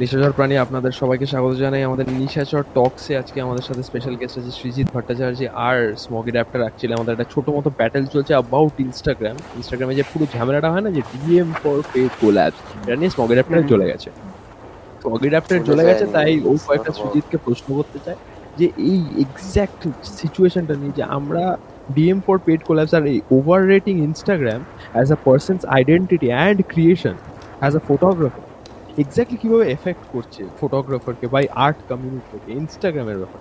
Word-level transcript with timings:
নিশাচর 0.00 0.32
প্রাণী 0.38 0.54
আপনাদের 0.64 0.92
সবাইকে 1.00 1.26
স্বাগত 1.32 1.54
জানাই 1.64 1.82
আমাদের 1.88 2.06
নিশাচর 2.22 2.62
টক্সে। 2.76 3.12
আজকে 3.22 3.38
আমাদের 3.46 3.64
সাথে 3.68 3.82
স্পেশাল 3.88 4.14
গেস্ট 4.20 4.36
আছে 4.40 4.52
সৃজিত 4.60 4.86
ভট্টাচার্য 4.94 5.40
আর 5.66 5.78
স্মগি 6.04 6.30
র্যাপটার 6.30 6.62
অ্যাকচুয়ালি 6.64 6.94
আমাদের 6.98 7.12
একটা 7.14 7.28
ছোট 7.34 7.46
মতো 7.56 7.68
ব্যাটেল 7.78 8.04
চলছে 8.14 8.32
অ্যাবাউট 8.36 8.74
ইনস্টাগ্রাম 8.86 9.36
ইনস্টাগ্রামে 9.58 9.94
যে 9.98 10.04
পুরো 10.12 10.24
ঝামেলাটা 10.34 10.68
হয় 10.74 10.84
না 10.86 10.90
যে 10.96 11.02
ডিএম 11.12 11.50
ফর 11.62 11.78
পেড 11.92 12.10
কোল্যাবস 12.20 12.58
এটা 12.82 12.96
নিয়ে 13.00 13.12
স্মগি 13.14 13.34
র্যাপটার 13.34 13.68
চলে 13.72 13.86
গেছে। 13.90 14.08
স্মগি 15.02 15.28
র্যাপটার 15.28 15.60
চলে 15.68 15.82
গেছে 15.88 16.04
তাই 16.16 16.32
ও 16.50 16.52
কয়েকটা 16.66 16.92
সৃজিতকে 16.98 17.36
প্রশ্ন 17.46 17.68
করতে 17.78 17.98
চায় 18.04 18.18
যে 18.58 18.66
এই 18.90 19.00
এক্স্যাক্ট 19.24 19.82
সিচুয়েশনটা 20.18 20.74
নিয়ে 20.80 20.94
যে 20.98 21.04
আমরা 21.18 21.44
ডিএম 21.94 22.18
ফর 22.26 22.36
পেড 22.46 22.60
কোল্যাবস 22.68 22.92
আর 22.98 23.04
এই 23.12 23.18
over 23.36 23.60
rating 23.72 23.94
Instagram 24.08 24.60
as 24.94 25.08
a 25.16 25.18
person's 25.26 25.62
identity 25.76 26.28
and 26.34 26.58
creation 26.72 27.16
as 27.60 27.72
a 27.80 27.82
photographer 27.88 28.43
exactly 28.98 29.38
কীভাবে 29.38 29.72
এফেক্ট 29.72 30.02
করছে 30.12 30.44
ফটোগ্রাফারকে 30.60 31.26
বাই 31.26 31.46
আর্ট 31.54 31.76
কমিউনিটিকে 31.88 32.52
ইনস্টাগ্রামের 32.52 33.16
ব্যাপার? 33.16 33.40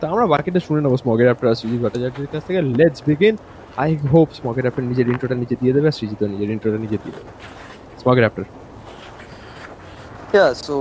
তো 0.00 0.06
আমরা 0.06 0.26
বাকিটা 0.26 0.60
শুনে 0.60 0.80
নেব 0.80 0.96
স্মগের 0.96 1.26
অ্যাপটার 1.26 1.54
সুজিত 1.54 1.80
ভট্টাচার্যের 1.82 2.26
কাছ 2.32 2.44
থেকে। 2.44 2.62
লেটস 2.62 3.02
বিগিন 3.06 3.36
আই 3.76 3.96
হোপ 3.96 4.28
স্মগের 4.32 4.62
অ্যাপটার 4.62 4.84
নিজের 4.84 5.08
ইন্ট্রোটা 5.08 5.34
নিজে 5.34 5.56
দিয়ে 5.60 5.72
দেবে 5.72 5.86
আর 5.86 5.92
সৃজিত 5.92 6.22
নিজের 6.22 6.50
ইন্ট্রোটা 6.50 6.78
নিজে 6.78 6.98
দিয়ে 7.04 7.12
দেবে। 7.16 7.30
স্মগের 7.98 8.20
অ্যাপটার 8.20 8.44
Yeah, 10.32 10.50
so 10.52 10.72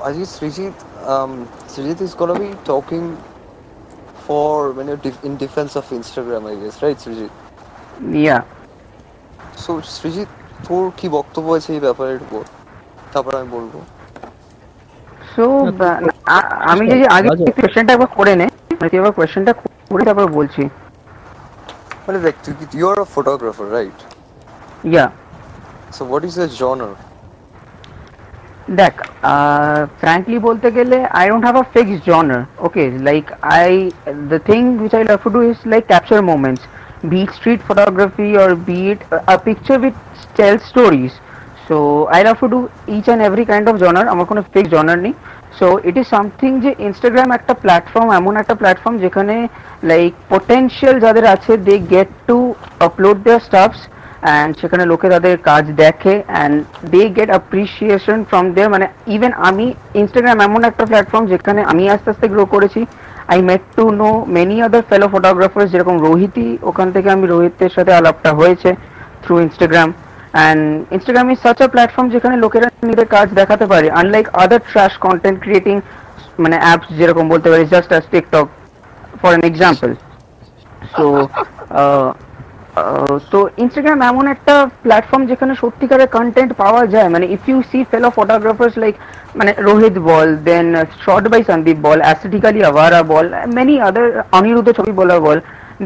I 0.00 0.12
think 0.12 0.28
Srijit, 0.38 0.72
um, 1.10 1.32
Srijit 1.76 2.00
is 2.00 2.22
gonna 2.22 2.38
be 2.38 2.50
talking 2.68 3.04
for 4.28 4.72
when 4.78 4.86
you're 4.88 5.08
def- 5.08 5.24
in 5.24 5.36
defense 5.42 5.74
of 5.74 6.00
Instagram, 6.00 6.42
I 6.46 6.54
guess, 6.62 6.76
right, 6.80 6.96
Srijit? 7.08 7.28
Yeah 8.22 8.38
So 9.62 9.72
Srijit, 9.94 10.30
তোর 10.66 10.84
কি 10.98 11.06
বক্তব্য 11.16 11.48
আছে 11.58 11.70
এই 11.76 11.80
ব্যাপারের 11.86 12.20
উপর? 12.26 12.42
তারপর 13.12 13.32
আমি 13.40 13.48
বলব। 13.56 13.74
সো 15.32 15.44
আমি 16.72 16.84
যদি 16.92 17.04
আগে 17.16 17.28
কোয়েশ্চেনটা 17.58 17.92
একবার 17.94 18.10
করে 18.18 18.32
নে 18.40 18.46
মানে 18.78 18.88
তুই 18.90 18.98
একবার 19.00 19.14
কোয়েশ্চেনটা 19.18 19.52
করে 19.90 20.02
তারপর 20.08 20.26
বলছি। 20.38 20.62
মানে 22.06 22.18
দেখ 22.26 22.34
তুই 22.44 22.54
you 22.78 22.86
are 22.92 22.98
a 23.04 23.06
photographer 23.14 23.66
right 23.76 23.98
yeah 24.92 25.06
so 25.96 26.02
what 26.10 26.22
is 26.28 26.34
the 26.42 26.48
genre 26.60 26.94
দেখ 28.80 28.94
ফ্র্যাঙ্কলি 30.00 30.38
বলতে 30.48 30.68
গেলে 30.76 30.96
I 31.18 31.24
don't 31.30 31.44
have 31.46 31.56
a 31.62 31.64
fix 31.74 31.96
genre 32.10 32.42
okay 32.66 32.82
like 33.08 33.24
I 33.56 33.70
the 34.32 34.38
thing 34.48 34.60
which 34.82 34.92
I 34.98 35.04
love 35.10 35.18
to 35.24 35.30
do 35.36 35.40
is 35.50 35.58
like 35.72 35.82
capture 35.92 36.20
moments 36.32 36.62
be 37.08 37.16
it 37.16 37.28
street 37.28 37.60
photography 37.70 38.30
or 38.36 38.50
be 38.68 38.92
it 38.92 39.00
a- 39.12 39.38
picture 39.38 39.78
which 39.78 39.98
tells 40.38 40.60
stories. 40.74 41.10
So, 41.68 41.76
i 42.12 42.24
love 42.24 42.40
to 42.40 42.48
do 42.48 42.58
each 42.88 43.08
and 43.08 43.20
every 43.28 43.44
kind 43.50 43.66
of 43.68 43.84
genre 43.84 44.08
আমার 44.08 44.24
কোনো 44.24 44.42
fix 44.42 44.70
genre 44.70 44.98
নেই। 44.98 45.12
So 45.58 45.78
it 45.84 45.96
is 45.96 46.06
something 46.06 46.60
যে 46.60 46.74
Instagram 46.78 47.30
একটা 47.30 47.54
platform 47.54 48.12
এমন 48.12 48.36
একটা 48.36 48.54
platform 48.54 48.98
যেখানে 48.98 49.48
like 49.82 50.14
potential 50.28 51.00
যাদের 51.00 51.26
আছে 51.26 51.56
they 51.56 51.78
get 51.78 52.08
to 52.26 52.54
upload 52.80 53.22
their 53.22 53.40
stuffs 53.40 53.78
and 54.20 54.56
সেখানে 54.60 54.84
লোকে 54.84 55.08
তাদের 55.08 55.38
কাজ 55.38 55.64
দেখে 55.66 56.22
and 56.26 56.64
they 56.86 57.08
get 57.08 57.28
appreciation 57.28 58.24
from 58.24 58.52
there 58.52 58.70
মানে 58.70 58.88
ইভেন 59.06 59.32
আমি 59.32 59.74
ইনস্টাগ্রাম 59.94 60.40
এমন 60.40 60.64
একটা 60.64 60.86
প্ল্যাটফর্ম 60.86 61.26
যেখানে 61.26 61.62
আমি 61.62 61.90
আস্তে 61.90 62.10
আস্তে 62.10 62.28
গ্রো 62.28 62.44
করেছি। 62.44 62.86
I 63.30 63.38
met 63.48 63.62
to 63.76 63.84
know 64.00 64.10
many 64.36 64.56
other 64.66 64.82
fellow 64.90 65.06
photographers 65.12 65.68
যেরকম 65.72 65.96
রোহিতই 66.06 66.50
ওখান 66.70 66.88
থেকে 66.94 67.08
আমি 67.10 67.24
রোহিতের 67.26 67.72
সাথে 67.76 67.92
আলাপটা 67.94 68.30
হয়েছে 68.40 68.70
through 69.22 69.34
Instagram 69.46 69.88
and 70.34 70.62
Instagram 70.94 71.26
is 71.32 71.38
such 71.44 71.58
a 71.62 71.68
platform 71.74 72.06
যেখানে 72.14 72.36
লোকেরা 72.44 72.66
নিজেদের 72.80 73.08
কাজ 73.16 73.26
দেখাতে 73.40 73.64
পারে 73.72 73.86
unlike 74.00 74.26
other 74.42 74.60
trash 74.70 74.92
content 75.06 75.38
creating 75.44 75.76
মানে 76.42 76.56
অ্যাপস 76.60 76.88
যেরকম 76.98 77.24
বলতে 77.32 77.48
পারি 77.52 77.64
just 77.74 77.90
as 77.92 78.04
TikTok 78.12 78.46
for 79.20 79.30
an 79.30 79.44
example 79.50 79.90
so 80.94 81.06
তো 83.32 83.38
ইনস্টাগ্রাম 83.62 84.00
এমন 84.10 84.24
একটা 84.34 84.54
প্ল্যাটফর্ম 84.84 85.22
যেখানে 85.30 85.52
সত্যিকারের 85.62 86.12
কন্টেন্ট 86.16 86.50
পাওয়া 86.62 86.82
যায়। 86.94 87.08
মানে 87.14 87.26
if 87.36 87.42
you 87.50 87.58
see 87.70 87.78
fellow 87.90 88.08
photographers 88.18 88.74
like 88.82 88.94
মানে 89.38 89.50
রোহিত 89.68 89.96
বল 90.08 90.28
দেন 90.48 90.66
শর্ট 91.04 91.24
বাই 91.32 91.40
সন্দীপ 91.50 91.78
বল 91.86 91.98
অ্যাসেটিক্যালি 92.06 92.60
আভারা 92.70 93.00
বল 93.12 93.26
মেনি 93.56 93.74
আদার 93.88 94.06
অনিরুদ্ধ 94.38 94.68
ছবি 94.78 94.92
বলা 95.00 95.16
বল 95.26 95.38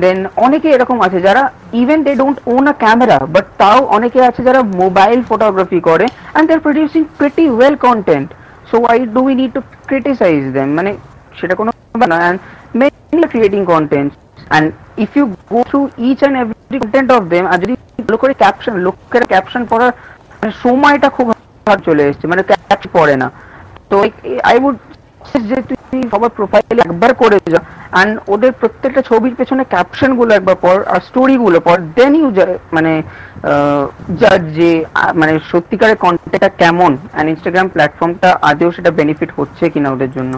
দেন 0.03 0.19
অনেকে 0.47 0.69
এরকম 0.77 0.99
আছে 1.07 1.19
যারা 1.27 1.43
even 1.83 2.01
they 2.07 2.13
don't 2.21 2.39
own 2.55 2.65
a 2.73 2.75
camera 2.83 3.19
but 3.35 3.47
তাও 3.61 3.79
অনেকে 3.97 4.19
আছে 4.29 4.41
যারা 4.49 4.61
মোবাইল 4.83 5.19
ফটোগ্রাফি 5.31 5.81
করে 5.89 6.07
and 6.11 6.47
they 6.49 6.53
are 6.57 6.63
producing 6.67 7.03
pretty 7.19 7.45
well 7.57 7.77
content 7.87 8.29
so 8.71 8.77
why 8.83 8.99
do 9.15 9.21
we 9.29 9.35
need 9.41 9.51
to 9.57 9.61
criticize 9.91 10.41
them 10.57 10.69
মানে 10.79 10.91
সেটা 11.39 11.55
কোনো 11.61 11.71
না 12.13 12.19
and 12.23 12.39
mainly 12.81 13.27
creating 13.33 13.63
content 13.73 14.11
and 14.55 14.69
if 15.05 15.11
you 15.19 15.25
go 15.53 15.61
through 15.71 15.81
each 16.09 16.19
and 16.23 16.37
every 16.43 16.79
content 16.83 17.09
of 17.17 17.23
them 17.35 17.45
আর 17.53 17.59
যদি 17.63 17.75
ভালো 18.07 18.19
করে 18.23 18.33
caption 18.43 18.75
লোকের 18.87 19.25
caption 19.33 19.63
পড়ার 19.71 19.93
মানে 20.41 20.53
সময়টা 20.65 21.09
খুব 21.17 21.27
ভালো 21.67 21.81
চলে 21.89 22.03
এসছে 22.11 22.25
মানে 22.33 22.43
ক্যাপশন 22.51 22.91
পড়ে 22.97 23.15
না। 23.23 23.29
তো 23.91 23.97
আই 24.51 24.57
উড 24.67 24.77
যে 25.51 25.59
তুই 25.69 25.79
সবার 26.13 26.31
প্রোফাইল 26.39 26.77
একবার 26.87 27.11
করে 27.23 27.37
যা 27.55 27.61
অ্যান্ড 27.95 28.13
ওদের 28.35 28.53
প্রত্যেকটা 28.61 29.03
ছবির 29.11 29.35
পেছনে 29.39 29.63
ক্যাপশনগুলো 29.73 30.31
একবার 30.39 30.57
পর 30.65 30.77
আর 30.93 31.01
স্টোরি 31.09 31.37
গুলো 31.45 31.59
পর 31.67 31.77
দেন 31.99 32.13
ইউ 32.21 32.29
মানে 32.77 32.93
জাজ 34.21 34.43
যে 34.59 34.71
মানে 35.21 35.33
সত্যিকারের 35.51 35.99
কন্টেন্টটা 36.05 36.51
কেমন 36.63 36.91
অ্যান্ড 37.03 37.29
ইনস্টাগ্রাম 37.33 37.67
প্ল্যাটফর্মটা 37.75 38.31
আদেও 38.51 38.71
সেটা 38.77 38.91
বেনিফিট 38.99 39.31
হচ্ছে 39.39 39.65
কিনা 39.75 39.89
ওদের 39.95 40.11
জন্য। 40.17 40.35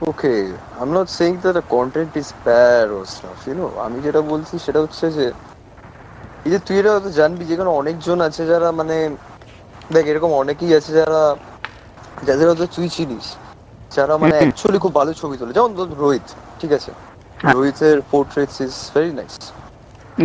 Okay 0.00 0.34
I 0.72 0.82
am 0.82 0.90
not 0.92 1.08
saying 1.12 1.32
that 1.38 1.54
the 1.54 1.64
content 1.70 2.12
is 2.16 2.28
bad 2.42 2.86
or 2.92 3.04
stuff 3.08 3.38
you 3.44 3.54
know 3.56 3.66
আমি 3.84 3.98
যেটা 4.04 4.20
বলছি 4.30 4.54
সেটা 4.64 4.80
হচ্ছে 4.84 5.06
যে 5.12 5.26
এই 6.46 6.50
যে 6.52 6.58
তুই 6.64 6.76
এটা 6.78 6.90
হয়তো 6.94 7.10
জানবি 7.18 7.44
যেখানে 7.50 7.70
অনেকজন 7.80 8.18
আছে 8.28 8.42
যারা 8.50 8.68
মানে 8.78 8.96
দেখ 9.90 10.04
এরকম 10.08 10.30
অনেকেই 10.40 10.72
আছে 10.78 10.90
যারা 10.98 11.20
যাদের 12.22 12.46
হয়তো 12.48 12.66
তুই 12.74 12.86
চিনিস 12.96 13.26
যারা 13.90 14.14
মানে। 14.18 14.38
অ্যাকচুয়ালি 14.38 14.78
খুব 14.84 14.92
ভালো 14.94 15.12
ছবি 15.14 15.34
তোলে। 15.38 15.52
যেমন 15.52 15.70
ধর 15.76 15.88
রোহিত 15.96 16.26
ঠিক 16.60 16.70
আছে? 16.72 16.90
হ্যাঁ। 17.40 17.54
রোহিতের 17.54 17.96
পোর্ট্রেটস 18.10 18.56
ইজ 18.60 18.74
ভেরি 18.92 19.12
নাইস 19.14 19.34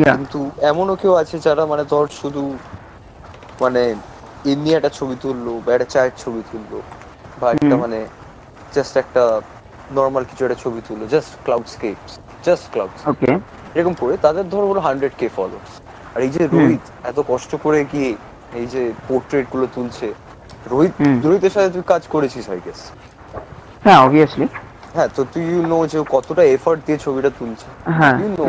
কিন্তু 0.08 0.40
এমনও 0.70 0.96
কেউ 0.98 1.14
আছে 1.22 1.36
যারা 1.46 1.64
মানে 1.66 1.84
ধর 1.88 2.06
শুধু 2.20 2.44
মানে 3.60 3.82
এমনি 4.46 4.70
একটা 4.74 4.92
ছবি 4.98 5.16
তুললো 5.20 5.54
বা 5.64 5.70
একটা 5.76 5.88
চায়ের 5.94 6.14
ছবি 6.18 6.42
তুললো 6.50 6.80
বা 7.38 7.48
একটা 7.56 7.76
মানে 7.78 8.00
জাস্ট 8.74 8.94
একটা 9.04 9.24
নর্মাল 9.94 10.24
কিছু 10.24 10.42
একটা 10.46 10.58
ছবি 10.64 10.80
তুলো 10.88 11.04
just 11.08 11.32
cloud 11.46 11.68
scapes 11.68 12.12
just 12.46 12.66
cloud 12.74 12.92
এরকম 13.76 13.94
করে 13.94 14.14
তাদের 14.18 14.46
ধর 14.50 14.64
হলো 14.70 14.80
হান্ড্রেড 14.80 15.14
কে 15.18 15.28
ফলোয়ার্স 15.30 15.72
আর 16.16 16.20
এই 16.22 16.32
যে 16.36 16.44
রোহিত 16.48 16.84
এত 17.04 17.18
কষ্ট 17.28 17.52
করে 17.56 17.80
গিয়ে 17.94 18.12
এই 18.54 18.66
যে 18.66 18.82
পোর্ট্রেটগুলো 19.08 19.66
তুলছে? 19.76 20.08
রোহিত 20.72 20.94
রোহিতের 21.26 21.54
সাথে 21.56 21.70
তুই 21.70 21.84
কাজ 21.88 22.04
করেছিস 22.08 22.46
আই 22.50 22.60
গেস 22.66 22.80
হ্যাঁ 23.86 24.00
অবভিয়াসলি 24.06 24.48
হ্যাঁ 24.96 25.10
তো 25.16 25.22
তুই 25.34 25.44
ইউ 25.54 25.62
নো 25.68 25.78
যে 25.88 25.98
কতটা 26.10 26.44
এফর্ট 26.56 26.80
দিয়ে 26.86 27.00
ছবিটা 27.06 27.30
তুলছে। 27.40 27.68
You 28.22 28.28
know 28.32 28.46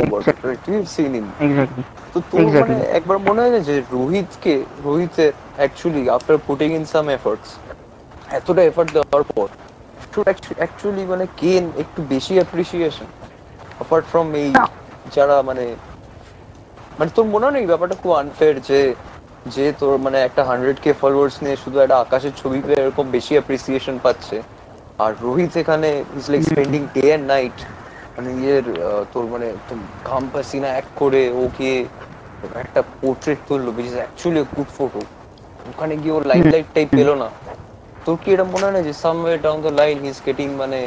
you 0.69 0.81
seen 0.95 1.13
in 1.15 1.27
তো 2.15 2.19
তোর 2.31 2.45
মানে 2.63 2.77
একবার 2.99 3.19
মনে 3.19 3.41
হয় 3.43 3.53
না 3.57 3.61
যে 3.61 3.75
রোহিতকে 3.93 4.55
রোহিতের 4.85 5.33
actually 5.57 6.03
after 6.11 6.39
putting 6.47 6.69
in 6.79 6.85
some 6.85 7.07
efforts 7.09 7.51
এতটা 8.31 8.63
এফর্ট 8.63 8.89
দেওয়ার 8.93 9.25
পর 9.33 9.49
শুড 10.15 10.29
অ্যাকচুয়ালি 10.61 11.05
মানে 11.13 11.25
গেন 11.41 11.65
একটু 11.83 12.01
বেশি 12.15 12.35
অ্যাপ্রিসিয়েশন 12.39 13.09
অ্যাপার্ট 13.79 14.05
ফ্রম 14.11 14.27
এই 14.43 14.51
যারা 15.17 15.37
মানে 15.49 15.65
মানে 16.99 17.11
তোর 17.17 17.27
মনে 17.35 17.45
হয় 17.47 17.69
ব্যাপারটা 17.73 17.97
খুব 18.03 18.13
আনফেয়ার 18.23 18.57
যে 18.69 18.81
যে 19.55 19.67
তোর 19.81 19.95
মানে 20.05 20.19
একটা 20.29 20.43
হান্ড্রেড 20.51 20.79
কে 20.85 20.91
ফলোয়ার্স 21.03 21.37
নিয়ে 21.45 21.57
শুধু 21.65 21.77
একটা 21.85 21.97
আকাশের 22.05 22.35
ছবি 22.41 22.59
পেয়ে 22.67 22.81
এরকম 22.83 23.07
বেশি 23.17 23.33
অ্যাপ্রিসিয়েশন 23.37 23.97
পাচ্ছে। 24.05 24.37
আর 25.05 25.13
রোহিত 25.27 25.53
এখানে 25.63 25.89
is 26.19 26.25
like 26.33 26.43
spending 26.51 26.83
day 26.95 27.05
and 27.11 27.27
night 27.35 27.57
মানে 28.17 28.31
ইয়ের 28.41 28.67
তোর 29.13 29.25
মানে 29.35 29.47
ঘাম 30.09 30.25
পাসিনা 30.33 30.69
এক 30.81 30.87
করে 31.01 31.23
ওকে 31.45 31.71
একটা 32.65 32.81
পোর্ট্রেট 33.01 33.41
তুললো 33.49 33.71
beach 33.77 33.87
is 33.91 33.97
actually 34.01 34.41
good 34.57 34.71
photo 34.77 35.03
ওখানে 35.71 35.95
গিয়ে 36.03 36.15
ওর 36.17 36.25
লাইট 36.31 36.47
লাইট 36.55 36.69
টাইপ 36.77 36.89
পেল 36.99 37.11
না। 37.23 37.29
তোর 38.07 38.17
কি 38.25 38.29
এটা 38.33 38.45
মনে 38.45 38.65
হয় 38.65 38.73
না 38.73 38.83
যে 38.83 38.93
someway 38.93 39.39
down 39.39 39.59
the 39.61 39.71
line 39.71 39.97
he 39.99 40.09
is 40.09 40.19
getting 40.27 40.49
মানে 40.55 40.81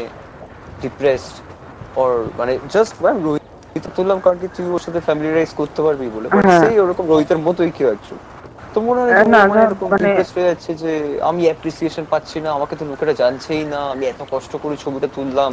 ডিপ্রেসড 0.82 1.36
অর 1.96 2.12
মানে 2.38 2.60
জাস্ট 2.70 2.94
ম্যাম 3.02 3.18
রোহিত 3.24 3.86
তুললাম 3.96 4.20
কারণ 4.20 4.38
কি 4.38 4.48
তুই 4.48 4.66
ওর 4.66 4.80
সাথে 4.80 5.00
ফ্যামিলি 5.00 5.06
ফ্যামিলিয়ারাইজ 5.06 5.52
করতে 5.54 5.82
পারবি 5.82 6.10
বলে 6.10 6.28
হ্যাঁ। 6.30 6.60
সেই 6.62 6.80
ওরকম 6.80 7.06
রোহিতের 7.08 7.38
মতোই 7.38 7.72
কেউ 7.72 7.88
একজন। 7.88 8.18
তো 8.74 8.82
মনে 8.82 9.00
হয় 9.02 9.12
না, 9.12 9.24
না 9.24 9.48
না, 9.48 9.62
এরকম 9.64 9.88
মানে- 9.92 10.04
ডিপ্রেসড 10.04 10.36
হয়ে 10.38 10.48
যাচ্ছে 10.48 10.74
যে 10.74 10.92
আমি 11.22 11.42
অ্যাপ্রিসিয়েশন 11.44 12.04
পাচ্ছি 12.10 12.42
না 12.42 12.52
আমাকে 12.52 12.76
তো 12.76 12.86
লোকেরা 12.86 13.14
জানছেই 13.14 13.64
না 13.64 13.80
আমি 13.92 14.06
এত 14.06 14.22
কষ্ট 14.32 14.56
করে 14.56 14.76
ছবিটা 14.78 15.08
তুললাম। 15.08 15.52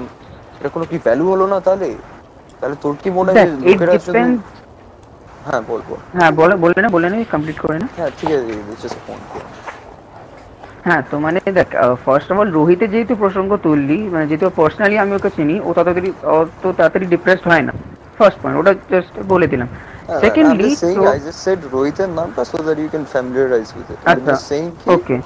এটা 0.61 0.69
কোনো 0.69 0.85
কি 0.85 0.99
ভ্যালু 0.99 1.25
হলো 1.31 1.47
না 1.47 1.61
তাহলে? 1.61 1.95
তাহলে 2.61 2.77
তোর 2.83 2.95
কি 3.03 3.11
মনে 3.11 3.33
হয় 3.33 3.47
লোকেরা 3.47 3.93
হ্যাঁ 5.47 5.61
বল 5.61 5.81
বল। 5.89 6.01
হ্যাঁ 6.13 6.31
বলে 6.31 6.55
বলে 6.57 6.83
না 6.83 6.89
বলে 6.89 7.11
না 7.11 7.17
কমপ্লিট 7.25 7.59
করে 7.59 7.79
না। 7.79 7.87
হ্যাঁ 7.97 8.11
ঠিক 8.21 8.31
আছে 8.31 8.55
জাস্ট 8.83 8.99
ফোন 9.07 9.21
কর। 9.33 9.43
হ্যাঁ 10.87 11.03
তো 11.11 11.17
মানে 11.25 11.39
দেখ 11.59 11.69
ফার্স্ট 12.05 12.29
অফ 12.33 12.37
অল 12.43 12.51
রোহিতের 12.59 12.91
যেহেতু 12.95 13.15
প্রসঙ্গ 13.23 13.51
তুললি 13.67 13.99
মানে 14.13 14.25
যেহেতু 14.31 14.47
পার্সোনালি 14.61 14.97
আমি 15.05 15.13
ওকে 15.19 15.31
চিনি 15.37 15.57
ও 15.67 15.69
তাড়াতাড়ি 15.77 16.11
অত 16.39 16.65
তাড়াতাড়ি 16.79 17.07
ডিপ্রেসড 17.15 17.45
হয় 17.51 17.65
না 17.69 17.73
ফার্স্ট 18.19 18.39
পয়েন্ট 18.41 18.57
ওটা 18.61 18.73
জাস্ট 18.93 19.13
বলে 19.33 19.47
দিলাম 19.53 19.69
সেকেন্ডলি 20.25 20.69
I 21.15 21.19
just 21.29 21.41
said 21.47 21.59
রোহিতের 21.75 22.11
নামটা 22.19 22.43
that 22.67 22.79
you 22.85 22.91
can 22.95 23.05
familiarize 23.15 23.71
with 23.77 23.89
it. 23.93 23.99
I'm 24.03 24.11
আচ্ছা 24.13 24.35
ওকে 24.95 25.17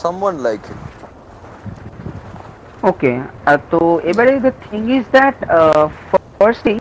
someone 0.00 0.36
like 0.46 0.64
him. 0.70 0.80
ওকে 2.90 3.12
তো 3.72 3.80
এবারে 4.10 4.32
the 4.46 4.52
thing 4.66 4.80
is 4.96 5.04
that 5.16 5.36
first 6.08 6.30
firstly 6.38 6.74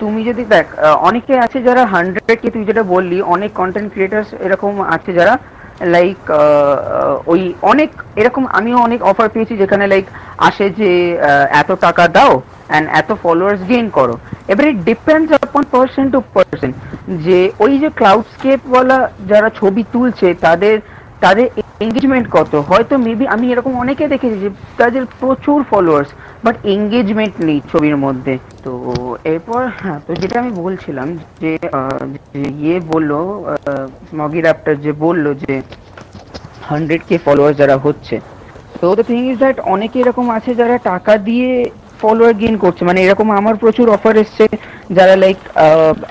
তুমি 0.00 0.20
যদি 0.30 0.42
দেখ 0.54 0.66
অনেকে 1.08 1.34
আছে 1.44 1.58
যারা 1.68 1.82
হান্ড্রেড 1.94 2.38
কে 2.42 2.48
তুই 2.54 2.64
যেটা 2.68 2.82
বললি 2.94 3.18
অনেক 3.34 3.50
কন্টেন্ট 3.60 3.88
ক্রিয়েটার্স 3.94 4.28
এরকম 4.46 4.72
আছে 4.96 5.10
যারা 5.18 5.34
লাইক 5.94 6.18
ওই 7.32 7.40
অনেক, 7.72 7.90
এরকম 8.20 8.44
আমিও 8.58 8.78
অনেক 8.86 9.00
অফার 9.10 9.28
পেয়েছি 9.34 9.54
যেখানে 9.62 9.84
লাইক 9.92 10.06
আসে 10.48 10.66
যে 10.80 10.90
এত 11.60 11.70
টাকা 11.86 12.04
দাও 12.16 12.32
অ্যান্ড 12.70 12.86
এত 13.00 13.10
ফলোয়ার্স 13.22 13.60
গেইন 13.70 13.86
করো। 13.98 14.14
এবারে 14.52 14.70
depends 14.88 15.30
upon 15.44 15.62
person 15.74 16.04
to 16.14 16.18
person 16.34 16.70
যে, 17.24 17.38
ওই 17.64 17.72
যে 17.82 17.88
ক্লাউডস্কেপ 17.98 18.60
ওয়ালা 18.70 18.98
যারা 19.30 19.48
ছবি 19.60 19.82
তুলছে, 19.92 20.28
তাদের 20.46 20.76
তাদের 21.24 21.46
এঙ্গেজমেন্ট 21.84 22.26
কত? 22.36 22.52
হয়তো 22.70 22.94
মেবি 23.06 23.24
আমি 23.34 23.46
এরকম 23.52 23.72
অনেকে 23.82 24.04
দেখেছি 24.12 24.36
যে 24.44 24.50
তাদের 24.80 25.02
প্রচুর 25.20 25.58
ফলোয়ার্স 25.70 26.10
বাট 26.44 26.56
এঙ্গেজমেন্ট 26.74 27.34
নেই 27.46 27.58
ছবির 27.70 27.96
মধ্যে। 28.04 28.34
তো 28.64 28.72
এরপর 29.32 29.62
হ্যাঁ 29.80 29.98
তো 30.06 30.10
যেটা 30.20 30.36
আমি 30.42 30.52
বলছিলাম 30.64 31.08
যে 31.42 31.52
ইয়ে 32.62 32.76
বলল 32.92 33.10
স্মগি 34.08 34.40
র্যাপটার 34.40 34.76
যে 34.84 34.92
বলল 35.04 35.24
যে 35.42 35.54
হান্ড্রেড 36.70 37.02
কে 37.08 37.16
ফলোয়ার 37.26 37.58
যারা 37.60 37.76
হচ্ছে। 37.84 38.16
তো 38.80 38.86
দ্য 38.98 39.04
থিং 39.10 39.20
ইজ 39.30 39.36
দ্যাট 39.42 39.56
অনেকে 39.74 39.96
এরকম 40.02 40.26
আছে 40.36 40.50
যারা 40.60 40.76
টাকা 40.90 41.12
দিয়ে 41.28 41.50
ফলোয়ার 42.00 42.34
গেইন 42.40 42.56
করছে। 42.64 42.82
মানে 42.88 42.98
এরকম 43.06 43.28
আমার 43.40 43.54
প্রচুর 43.62 43.86
অফার 43.96 44.14
এসছে 44.24 44.44
যারা 44.98 45.14
লাইক 45.22 45.38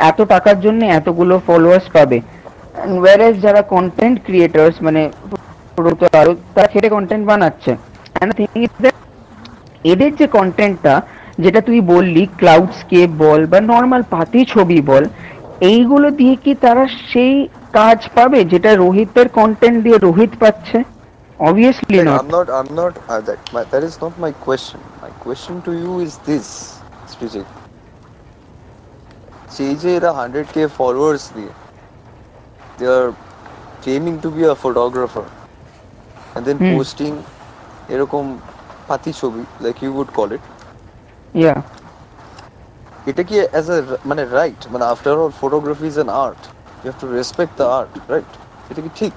এত 0.09 0.19
টাকার 0.33 0.57
জন্য 0.65 0.81
এতগুলো 1.00 1.33
ফলোয়ার্স 1.47 1.85
পাবে। 1.95 2.19
ওয়ারেস 3.01 3.35
যারা 3.45 3.62
কন্টেন্ট 3.75 4.18
ক্রিয়েটার্স 4.27 4.75
মানে 4.88 5.01
আরও 6.21 6.35
তারা 6.56 6.89
কন্টেন্ট 6.89 7.23
বানাচ্ছে। 7.27 7.71
এদের 9.83 10.15
যে 10.15 10.27
কন্টেন্টটা 10.27 11.01
যেটা 11.44 11.62
তুই 11.62 11.79
বললি 11.94 12.23
ক্লাউডস্কেপ 12.38 13.09
বল 13.23 13.45
বা 13.45 13.59
নর্মাল 13.73 14.01
পাতি 14.09 14.45
ছবি 14.45 14.81
বল 14.81 15.03
এইগুলো 15.59 16.07
দিয়ে 16.19 16.35
কি 16.44 16.56
তারা 16.56 16.88
সেই 17.12 17.47
কাজ 17.73 18.00
পাবে 18.15 18.39
যেটা 18.45 18.75
রোহিতের 18.75 19.27
কন্টেন্ট 19.29 19.83
দিয়ে 19.83 19.97
রোহিত 19.97 20.31
পাচ্ছে? 20.39 20.83
Like, 21.41 22.09
not 22.09 22.21
I'm 22.21 22.31
not, 22.38 22.47
I'm 22.57 22.71
not, 22.75 22.94
uh, 23.09 23.21
that, 23.27 23.39
my, 23.53 23.63
that 23.71 23.83
is 23.89 23.95
not 24.03 24.13
my 24.25 24.31
question. 24.47 24.79
My 25.03 25.12
question 25.25 25.56
to 25.68 25.71
you 25.83 25.94
is 26.07 26.13
this, 26.29 26.47
Srijit. 27.12 27.50
সেই 29.57 29.75
যে 29.75 29.89
এরা 29.95 30.12
হান্ড্রেড 30.13 30.47
কে 30.53 30.68
ফলোয়ার্স 30.77 31.23
দিয়ে 31.35 31.51
be 34.38 34.44
a 34.44 34.56
photographer. 34.63 35.25
And 36.36 36.42
then 36.48 36.57
Hmm. 36.62 36.74
posting 36.74 37.16
এরকম 37.94 38.24
পাতি 38.89 39.12
ছবি 39.19 39.44
like 39.66 39.78
you 39.86 39.92
would 39.98 40.10
call 40.18 40.30
it. 40.38 40.44
ইয়া 41.33 41.56
এটা 43.10 43.24
কি 43.30 43.36
as 43.54 43.66
a 43.75 43.78
মানে 44.10 44.24
রাইট 44.38 44.62
মানে 44.74 44.83
after 44.94 45.16
all 45.24 45.33
photography 45.42 45.86
is 45.92 45.98
an 45.98 46.10
art 46.25 46.42
you 46.81 46.88
have 46.89 46.98
to 47.04 47.07
respect 47.18 47.54
the 47.60 47.66
art 47.78 47.92
right 48.13 48.31
এটা 48.72 48.81
কি 48.86 48.92
ঠিক? 49.00 49.13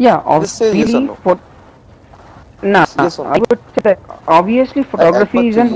No. 0.00 1.14
for 1.24 1.36
না 2.74 2.82
Yes 3.04 3.18
or 3.18 3.24
no? 3.24 3.32
I 3.36 3.38
would 3.44 3.60
say 3.72 3.82
that 3.88 3.98
obviously 4.38 4.82
photography 4.92 5.42
is 5.50 5.56
an 5.56 5.68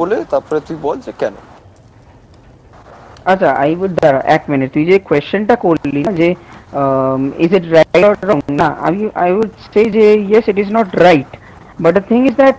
বলে 0.00 0.16
তারপরে 0.32 0.58
তুই 0.68 0.76
বল 0.86 0.96
যে 1.06 1.12
কেন? 1.20 1.34
আচ্ছা 3.30 3.48
আই 3.62 3.70
উড 3.82 3.92
দাঁড়া 4.00 4.20
এক 4.36 4.42
মিনিট 4.52 4.68
তুই 4.74 4.84
যে 4.90 4.96
কোয়েশ্চেনটা 5.08 5.54
করলি 5.64 6.00
না 6.06 6.12
যে 6.20 6.28
is 7.44 7.50
it 7.58 7.64
right 7.76 8.02
or 8.08 8.14
wrong 8.30 8.38
না 8.60 8.68
আমি 8.86 9.00
আই 9.22 9.28
উড 9.38 9.50
সে 9.72 9.82
যে 9.96 10.04
yes 10.30 10.44
it 10.50 10.58
is 10.62 10.68
not 10.78 10.88
right 11.06 11.30
but 11.82 11.92
the 11.98 12.04
thing 12.10 12.20
is 12.28 12.34
that 12.42 12.58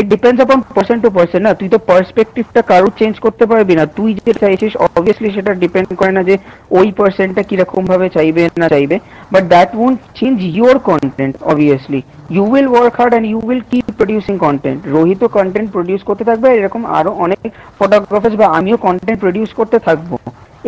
it 0.00 0.06
depends 0.14 0.38
upon 0.44 0.58
person 0.76 0.98
to 1.04 1.08
person 1.16 1.40
না 1.46 1.52
তুই 1.60 1.68
তো 1.74 1.78
পার্সপেক্টিভটা 1.90 2.60
কারও 2.70 2.88
চেঞ্জ 3.00 3.14
করতে 3.24 3.44
পারবি 3.50 3.74
না 3.80 3.84
তুই 3.98 4.10
যে 4.18 4.32
চাইছিস 4.42 4.72
অবভিয়াসলি 4.86 5.28
সেটা 5.36 5.52
ডিপেন্ড 5.64 5.88
করে 6.00 6.12
না 6.16 6.22
যে 6.28 6.34
ওই 6.78 6.88
পার্সনটা 6.98 7.42
কীরকম 7.48 7.82
ভাবে 7.90 8.06
চাইবে 8.16 8.42
না 8.62 8.66
চাইবে 8.74 8.96
but 9.32 9.44
that 9.52 9.70
won't 9.84 9.98
change 10.18 10.36
your 10.56 10.76
content 10.90 11.34
obviously 11.52 12.00
you 12.34 12.42
will 12.52 12.68
work 12.72 12.94
hard 12.98 13.12
and 13.14 13.28
you 13.30 13.38
will 13.48 13.62
keep 13.70 13.86
producing 13.98 14.34
content 14.46 14.80
Rohit 14.94 15.22
content 15.36 15.68
produce 15.76 16.00
করতে 16.08 16.24
থাকবে 16.28 16.46
আর 16.50 16.56
এরকম 16.60 16.82
আরও 16.98 17.10
অনেক 17.24 17.48
ফটোগ্রাফার্স 17.78 18.34
বা 18.40 18.46
আমিও 18.58 18.76
কন্টেন্ট 18.86 19.18
প্রডিউস 19.24 19.50
করতে 19.58 19.76
থাকব। 19.86 20.10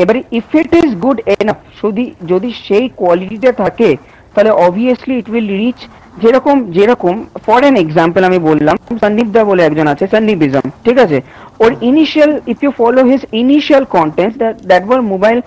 এবারে 0.02 0.20
if 0.38 0.48
it 0.60 0.70
is 0.82 0.90
good 1.04 1.19
enough 1.40 1.58
যদি 1.81 2.04
যদি 2.32 2.50
সেই 2.66 2.84
কোয়ালিটিটা 3.00 3.52
থাকে, 3.62 3.90
তাহলে 4.34 4.50
অবভিয়াসলি 4.66 5.14
ইট 5.20 5.28
উইল 5.32 5.48
রিচ 5.62 5.81
যেরকম 6.22 6.56
যেরকম 6.76 7.14
ফর 7.46 7.60
এন 7.69 7.76
এক্সাম্পল 7.84 8.22
আমি 8.31 8.38
বললাম 8.50 8.76
সন্দীপ 9.02 9.28
দা 9.34 9.42
বলে 9.50 9.62
একজন 9.69 9.87
আছে 9.92 10.04
সন্দীপিজম 10.14 10.64
ঠিক 10.87 10.96
আছে? 11.04 11.19
ওর 11.62 11.70
initial 11.90 12.32
if 12.52 12.58
you 12.64 12.70
follow 12.81 13.00
his 13.10 13.22
initial 13.42 13.84
content 13.96 14.34
that 14.70 14.82
were 14.88 15.02
mobile 15.12 15.38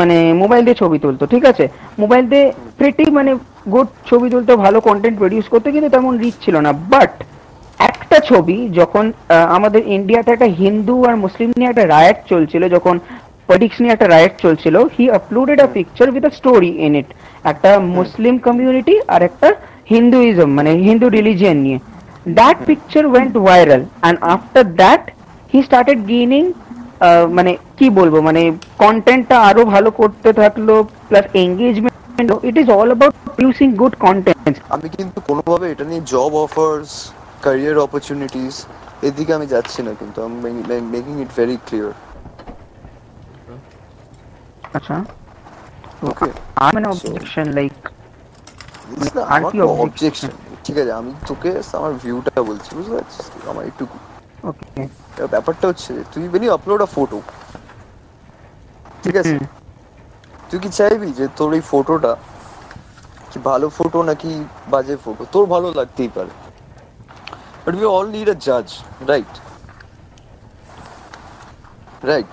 মানে 0.00 0.16
মোবাইল 0.42 0.62
দিয়ে 0.66 0.80
ছবি 0.82 0.98
তুলতো, 1.04 1.22
ঠিক 1.32 1.44
আছে? 1.50 1.64
মোবাইল 2.02 2.24
দিয়ে 2.32 2.46
প্রিটি 2.78 3.04
মানে 3.18 3.30
গুড 3.74 3.88
ছবি 4.08 4.26
তুলতো, 4.32 4.52
ভালো 4.64 4.78
কন্টেন্ট 4.88 5.16
প্রডিউস 5.22 5.46
করতো, 5.52 5.68
কিন্তু 5.74 5.88
তেমন 5.94 6.12
রিচ 6.22 6.36
ছিল 6.44 6.56
না। 6.66 6.70
বাট 6.92 7.12
একটা 7.90 8.16
ছবি 8.30 8.56
যখন 8.78 9.04
আমাদের 9.56 9.82
ইন্ডিয়াতে 9.96 10.30
একটা 10.32 10.48
হিন্দু 10.60 10.94
আর 11.08 11.14
মুসলিম 11.24 11.48
নিয়ে 11.58 11.70
একটা 11.70 11.84
রায়ট 11.94 12.18
চলছিল, 12.32 12.62
যখন 12.76 12.94
পলিটিক্স 13.50 13.76
নিয়ে 13.82 13.94
একটা 13.94 14.08
রায়ট 14.14 14.34
চলছিল। 14.44 14.76
He 14.96 15.04
uploaded 15.18 15.58
a 15.66 15.68
picture 15.76 16.06
with 16.14 16.24
a 16.30 16.32
story 16.38 16.70
in 16.86 16.92
it 17.00 17.08
একটা 17.52 17.70
মুসলিম 17.98 18.34
কমিউনিটি 18.46 18.94
আর 19.14 19.20
একটা 19.28 19.48
হিন্দুইজম 19.92 20.48
মানে 20.58 20.70
হিন্দু 20.88 21.06
রিলিজিয়ন 21.18 21.58
নিয়ে। 21.66 21.78
That 22.38 22.56
picture 22.68 23.04
went 23.12 23.34
viral 23.48 23.82
and 24.02 24.18
after 24.34 24.64
that 24.80 25.02
he 25.52 25.58
started 25.68 26.00
gaining 26.12 26.44
মানে 27.36 27.52
কি 27.78 27.86
বলব 27.98 28.14
মানে 28.28 28.42
কন্টেন্টটা 28.82 29.36
আরও 29.48 29.62
ভালো 29.74 29.90
করতে 30.00 30.28
থাকল 30.40 30.68
plus 31.08 31.26
engagement 31.44 32.28
it 32.48 32.54
is 32.62 32.68
all 32.76 32.88
about 32.92 33.14
producing 33.26 33.68
good 33.80 33.94
content 34.06 34.54
আমি 34.74 34.88
কিন্তু 34.96 35.18
কোনোভাবে 35.28 35.66
এটা 35.72 35.84
নিয়ে 35.90 36.02
জব 36.14 36.32
অফার্স 36.46 36.90
ক্যারিয়ার 37.44 37.76
অপরচুনিটিস 37.86 38.54
এদিকে 39.08 39.32
আমি 39.38 39.46
যাচ্ছি 39.54 39.80
না 39.86 39.92
কিন্তু। 40.00 40.18
আমি 40.26 40.50
মেকিং 40.94 41.14
ইট 41.24 41.30
ভেরি 41.38 41.56
ক্লিয়ার 41.66 41.92
আচ্ছা 44.74 44.96
ওকে 46.10 46.28
I'm 46.64 46.76
an 46.78 46.86
objection 46.92 47.46
like 47.58 47.82
আর 49.24 49.30
আমার 49.34 49.50
কি 49.52 49.58
তো 49.58 49.66
objection? 49.66 49.80
অবজেকশন 49.82 50.30
ঠিক 50.64 50.76
আছে 50.82 50.92
আমি 51.00 51.12
তোকে 51.28 51.50
আমার 51.78 51.92
ভিউটা 52.02 52.32
বলছি 52.48 52.70
বুঝতে 52.76 52.92
পারছিস 52.96 53.24
আমার 53.50 53.64
একটু 53.70 53.84
okay 54.44 54.84
ব্যাপারটা 55.34 55.64
হচ্ছে 55.70 55.92
তুই 56.12 56.24
বেনি 56.32 56.46
আপলোড 56.56 56.80
আ 56.82 56.88
ফটো 56.94 57.18
ঠিক 59.02 59.14
আছে 59.20 59.34
হুম। 59.34 59.46
তুই 60.48 60.58
কি 60.62 60.68
চাইবি 60.78 61.08
যে 61.18 61.24
তোর 61.38 61.50
এই 61.54 61.62
ফটোটা 61.70 62.12
কি 63.30 63.38
ভালো 63.48 63.66
ফটো 63.76 63.98
নাকি 64.10 64.30
বাজে 64.72 64.94
ফটো 65.04 65.22
তোর 65.34 65.44
ভালো 65.54 65.68
লাগতেই 65.78 66.10
পারে 66.16 66.32
but 67.62 67.72
we 67.76 67.86
all 67.94 68.06
need 68.16 68.28
a 68.28 68.36
জাজ 68.46 68.66
right 69.10 69.32
right 72.04 72.32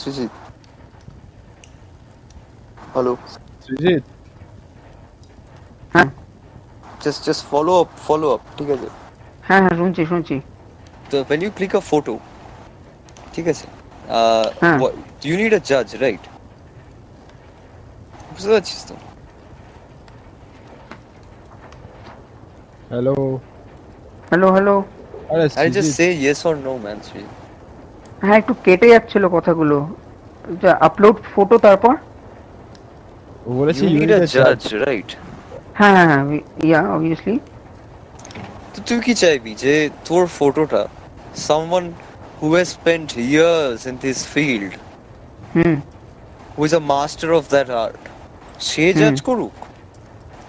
Sujit 0.00 0.32
hello 2.94 3.12
Srijit 3.64 4.04
হ্যাঁ। 5.94 6.08
Just 7.04 7.20
just 7.26 7.42
follow 7.50 7.72
up 7.82 7.88
follow 8.06 8.26
up 8.34 8.42
ঠিক 8.58 8.68
আছে? 8.74 8.88
হ্যাঁ 9.48 9.60
হ্যাঁ 9.64 9.76
শুনছি 9.80 10.02
শুনছি। 10.10 10.36
তো 11.10 11.16
when 11.28 11.40
you 11.44 11.50
click 11.58 11.72
a 11.80 11.82
photo 11.90 12.12
ঠিক 13.34 13.46
আছে? 13.52 13.66
uh, 14.18 14.46
হ্যাঁ। 14.62 14.76
you 15.28 15.34
need 15.42 15.52
a 15.60 15.62
judge 15.70 15.92
right? 16.04 16.24
বুঝতে 18.34 18.50
পারছিস 18.54 18.80
তো? 18.88 18.94
হ্যালো 22.90 23.14
হ্যালো 24.30 24.48
হ্যালো 24.56 24.74
আরে 25.58 25.68
just 25.76 25.90
say 25.98 26.06
yes 26.22 26.40
or 26.48 26.54
no 26.66 26.72
man 26.84 26.98
হ্যাঁ 28.24 28.36
একটু 28.40 28.52
কেটে 28.64 28.86
যাচ্ছিল 28.94 29.24
কথাগুলো। 29.36 29.76
আপলোড 30.88 31.16
ফটো 31.32 31.56
তারপর? 31.66 31.94
you 33.46 34.16
judge, 34.26 34.72
right? 34.86 35.16
হ্যাঁ 35.74 35.94
হ্যাঁ 36.10 36.22
তুই 38.86 38.98
কি 39.00 39.14
চাইবি 39.14 39.54
যে 39.54 39.90
তোর 40.04 40.26
ফটোটা 40.38 40.82
someone 41.36 41.84
who 42.42 42.46
has 42.54 42.66
spent 42.66 43.18
years 43.18 43.86
in 43.86 43.96
this 43.96 44.26
field 44.26 44.72
hmm. 45.54 45.76
Who 46.58 46.64
is 46.64 46.74
a 46.74 46.78
master 46.78 47.32
of 47.32 47.48
that 47.50 47.70
art 47.70 48.02
সে 48.60 48.92
জাজ 48.92 49.20
করুক? 49.20 49.56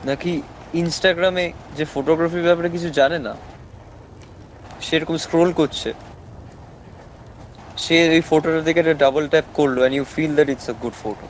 নাকি 0.05 0.41
ইনস্টাগ্রামে 0.73 1.53
যে 1.77 1.85
ফটোগ্রাফি 1.85 2.39
ব্যাপারে 2.41 2.69
কিছু 2.69 2.89
জানে 2.89 3.19
না? 3.19 3.33
সেরকম 4.81 5.15
স্ক্রোল 5.17 5.53
করছে। 5.53 5.89
সে 7.77 7.95
এই 8.12 8.21
ফটোটা 8.21 8.62
দেখে 8.62 8.93
ডাবল 8.93 9.27
ট্যাপ 9.27 9.45
করল 9.53 9.75
and 9.77 9.95
you 9.95 10.03
feel 10.03 10.35
that 10.35 10.50
it's 10.50 10.69
a 10.69 10.73
good 10.83 10.93
photo 11.03 11.27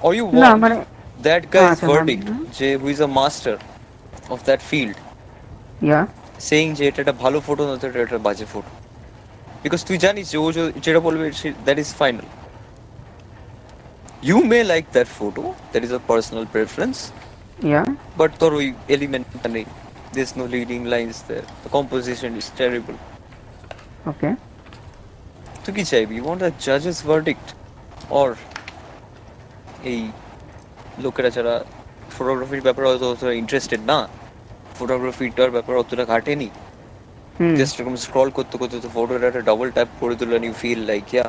or 0.00 0.10
you 0.14 0.24
না 0.34 0.48
want 0.48 0.58
মানে 0.64 0.76
that 1.20 1.42
guy's 1.50 1.70
আচ্ছা, 1.72 1.86
verdict 1.92 2.24
মানে- 2.26 2.46
যে 2.58 2.68
who 2.80 2.86
is 2.94 3.00
a 3.00 3.10
master 3.20 3.56
of 4.30 4.38
that 4.48 4.60
field. 4.70 4.96
Yeah 5.82 6.00
saying 6.48 6.70
যে 6.78 6.82
এটা 6.88 6.98
একটা 7.02 7.16
ভালো 7.24 7.38
ফটো 7.46 7.62
না 7.68 7.74
তো 7.80 7.84
এটা 7.90 8.00
একটা 8.06 8.20
বাজে 8.26 8.46
ফটো 8.52 8.70
বিকজ 9.64 9.80
তুই 9.88 9.96
জানিস 10.06 10.24
যে 10.32 10.38
ও 10.38 10.46
যে- 10.56 10.72
যেটা 10.84 11.00
বলবে 11.06 11.24
that 11.66 11.78
is 11.84 11.90
final 12.00 12.26
you 14.22 14.38
may 14.52 14.58
like 14.72 14.84
that 14.96 15.08
photo 15.18 15.44
that 15.72 15.82
is 15.86 15.92
a 15.92 16.02
personal 16.10 16.44
preference 16.54 16.96
yeah 17.62 17.82
but 18.16 18.30
তোর 18.40 18.50
ওই 18.60 18.66
এলিমেন্টটা 18.96 19.48
নেই 19.56 19.66
this 20.12 20.30
no 20.38 20.44
leading 20.56 20.78
lines 20.94 21.16
there 21.28 21.44
the 21.62 21.68
composition 21.76 22.30
is 22.40 22.46
terrible 22.58 22.94
okay 24.10 24.28
তুই 25.64 25.72
কি 25.76 25.82
চাইবি 25.92 26.14
ইউ 26.18 26.24
ওয়ান্ট 26.26 26.42
আ 26.42 26.50
জাজেস 26.66 26.98
ভার্ডিক্ট 27.10 27.46
অর 28.20 28.28
এই 29.90 30.00
লোকেরা 31.04 31.30
যারা 31.36 31.54
ফটোগ্রাফির 32.14 32.64
ব্যাপারে 32.66 32.86
হয়তো 32.88 33.06
অতটা 33.12 33.32
ইন্টারেস্টেড 33.42 33.82
না 33.90 33.98
ফটোগ্রাফিটার 34.76 35.50
ব্যাপারে 35.50 35.76
অতটা 35.78 36.04
ঘাটেনি। 36.04 36.48
জাস্ট 37.58 37.74
এরকম 37.78 37.96
স্ক্রল 38.04 38.28
করতে 38.30 38.54
করতে 38.60 38.76
তো 38.84 38.88
ফটোটা 38.94 39.26
একটা 39.28 39.42
ডাবল 39.50 39.68
ট্যাপ 39.70 39.90
করে 40.00 40.14
দিলেন 40.20 40.42
ইউ 40.44 40.54
ফিল 40.62 40.80
লাইক 40.90 41.06
ইয়া 41.14 41.24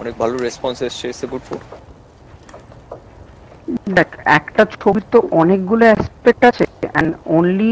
অনেক 0.00 0.14
ভালো 0.22 0.34
রেসপন্স 0.38 0.76
এসছে 0.88 1.04
ইটস 1.08 1.22
গুড 1.32 1.44
ফটো 1.48 1.66
দেখ 3.96 4.08
একটা 4.38 4.62
ছবির 4.74 5.04
তো 5.12 5.18
অনেকগুলো 5.42 5.84
অ্যাসপেক্ট 5.88 6.42
আছে 6.50 6.64
অ্যান্ড 6.84 7.10
অনলি 7.38 7.70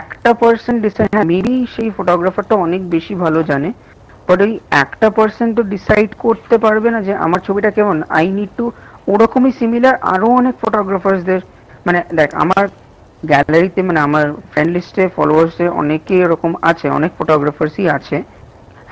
একটা 0.00 0.30
পার্সন 0.42 0.74
ডিসাইড 0.86 1.10
হ্যাঁ 1.14 1.28
মেবি 1.32 1.54
সেই 1.74 1.88
ফটোগ্রাফারটা 1.96 2.54
অনেক 2.66 2.82
বেশি 2.94 3.14
ভালো 3.14 3.40
জানে 3.50 3.68
বাট 4.28 4.38
ওই 4.40 4.52
একটা 4.82 5.08
পার্সন 5.16 5.48
তো 5.56 5.62
ডিসাইড 5.74 6.10
করতে 6.24 6.56
পারবে 6.64 6.88
না 6.94 6.98
যে 7.08 7.12
আমার 7.26 7.40
ছবিটা 7.46 7.70
কেমন 7.76 7.96
আই 8.18 8.26
নিড 8.38 8.52
টু 8.58 8.64
ওরকমই 9.08 9.52
সিমিলার 9.58 9.96
আরও 10.14 10.28
অনেক 10.40 10.54
ফটোগ্রাফার্সদের 10.62 11.40
মানে 11.86 12.00
দেখ 12.18 12.30
আমার 12.34 12.64
গ্যালারিতে 13.22 13.80
মানে 13.88 14.00
আমার 14.00 14.24
ফ্রেন্ড 14.50 14.70
লিস্টে 14.76 15.04
ফলোয়ার্সে 15.16 15.66
অনেকেই 15.80 16.20
এরকম 16.26 16.52
আছে 16.70 16.86
অনেক 16.98 17.10
ফটোগ্রাফার্সই 17.18 17.86
আছে। 17.98 18.16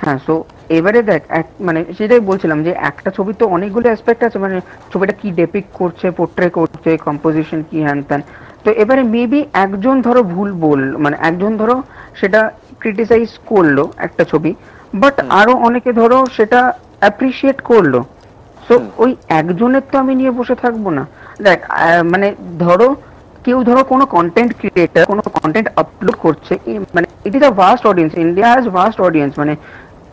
হ্যাঁ 0.03 0.19
সো 0.27 0.35
এবারে 0.79 1.01
দেখ 1.03 1.23
এক 1.41 1.47
মানে 1.61 1.81
সেটাই 1.99 2.23
বলছিলাম 2.31 2.59
যে 2.67 2.73
একটা 2.91 3.11
ছবি 3.17 3.33
তো 3.41 3.45
অনেকগুলো 3.57 3.87
অ্যাসপেক্ট 3.91 4.23
আছে 4.29 4.39
মানে 4.39 4.57
ছবিটা 4.93 5.15
কি 5.21 5.29
ডেপিক 5.41 5.67
করছে 5.81 6.07
পোর্ট্রে 6.19 6.49
করছে 6.59 6.91
কম্পোজিশন 7.09 7.61
কি 7.69 7.79
হ্যান 7.87 7.99
ত্যান। 8.09 8.23
তো 8.65 8.69
এবারে 8.83 9.03
মেবি 9.15 9.41
একজন 9.65 9.97
ধরো 10.07 10.21
ভুল 10.35 10.51
বল 10.65 10.83
মানে 11.05 11.17
একজন 11.29 11.53
ধরো 11.61 11.77
সেটা 12.21 12.41
ক্রিটিসাইজ 12.81 13.29
করল 13.53 13.79
একটা 14.07 14.23
ছবি 14.33 14.51
বাট। 15.03 15.17
আরও 15.41 15.53
অনেকে 15.69 15.91
ধরো 16.01 16.19
সেটা 16.37 16.61
অ্যাপ্রিসিয়েট 17.03 17.59
করল। 17.71 17.95
হুম। 18.75 18.89
ওই 18.99 19.17
একজনের 19.29 19.83
তো 19.93 19.99
আমি 19.99 20.15
নিয়ে 20.15 20.31
বসে 20.31 20.55
থাকব 20.55 20.89
না। 20.91 21.07
দেখ 21.43 21.59
মানে 22.05 22.35
ধরো 22.59 22.95
কেউ 23.45 23.65
ধরো 23.65 23.85
কোনো 23.85 24.07
কন্টেন্ট 24.07 24.55
ক্রিয়েটার 24.59 25.05
কোনো 25.05 25.23
কন্টেন্ট 25.23 25.69
আপলোড 25.77 26.15
করছে 26.15 26.59
মানে 26.95 27.07
it 27.25 27.35
is 27.35 27.43
a 27.43 27.51
vast 27.51 27.87
audience 27.87 28.15
India 28.15 28.49
has 28.53 28.69
vast 28.69 29.01
audience 29.01 29.39
মানে 29.39 29.57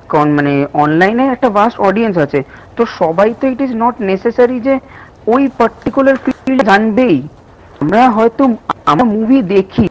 কন- 0.09 0.35
মানে 0.35 0.67
অনলাইনে 0.73 1.27
একটা 1.27 1.49
ভাস্ট 1.49 1.79
অডিয়েন্স 1.79 2.17
আছে। 2.17 2.43
তো 2.75 2.85
সবাই 2.85 3.33
তো 3.41 3.47
ইট 3.47 3.61
ইজ 3.61 3.71
নট 3.75 4.01
নেসেসারি 4.01 4.59
যে 4.59 4.79
ওই 5.27 5.47
পার্টিকুলার 5.57 6.15
ফিল্ড 6.15 6.63
জানবেই। 6.63 7.27
আমরা 7.81 8.09
হয়তো 8.09 8.49
আমরা 8.85 9.03
মুভি 9.03 9.41
দেখি। 9.41 9.87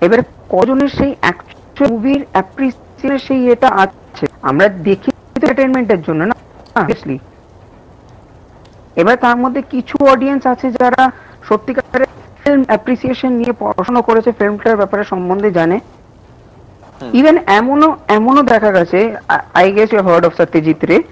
এবারে 0.00 0.22
কজনের 0.48 0.88
সেই 0.88 1.14
অ্যাকচুয়াল 1.20 1.92
মুভির 1.92 2.24
অ্যাপ্রিসিয়েশন 2.32 3.18
সেই 3.18 3.50
এটা 3.50 3.68
আছে। 3.68 4.26
আমরা 4.42 4.68
দেখি 4.68 5.10
তো 5.10 5.26
এন্টারটেনমেন্টের 5.36 6.02
জন্য 6.02 6.24
না 6.24 6.34
অবভিয়াসলি 6.80 7.18
এবার 8.96 9.16
তার 9.16 9.36
মধ্যে 9.36 9.62
কিছু 9.70 9.96
অডিয়েন্স 10.06 10.42
আছে 10.46 10.66
যারা 10.70 11.02
সত্যিকারের 11.48 12.06
ফিল্ম 12.44 12.62
অ্যাপ্রিসিয়েশন 12.66 13.32
নিয়ে 13.32 13.52
পড়াশোনা 13.58 14.00
করেছে 14.00 14.32
ফিল্মটার 14.32 14.76
ব্যাপারে 14.76 15.04
সম্বন্ধে 15.04 15.50
জানে। 15.50 15.80
ইভেন 17.12 17.36
এমনও 17.46 17.96
এমনও 18.08 18.42
দেখা 18.42 18.72
গেছে 18.72 18.98
I 19.54 19.72
guess 19.72 19.92
you 19.92 20.02
heard 20.02 20.24
of 20.26 20.32
Satyajit 20.36 20.84
Ray 20.84 21.02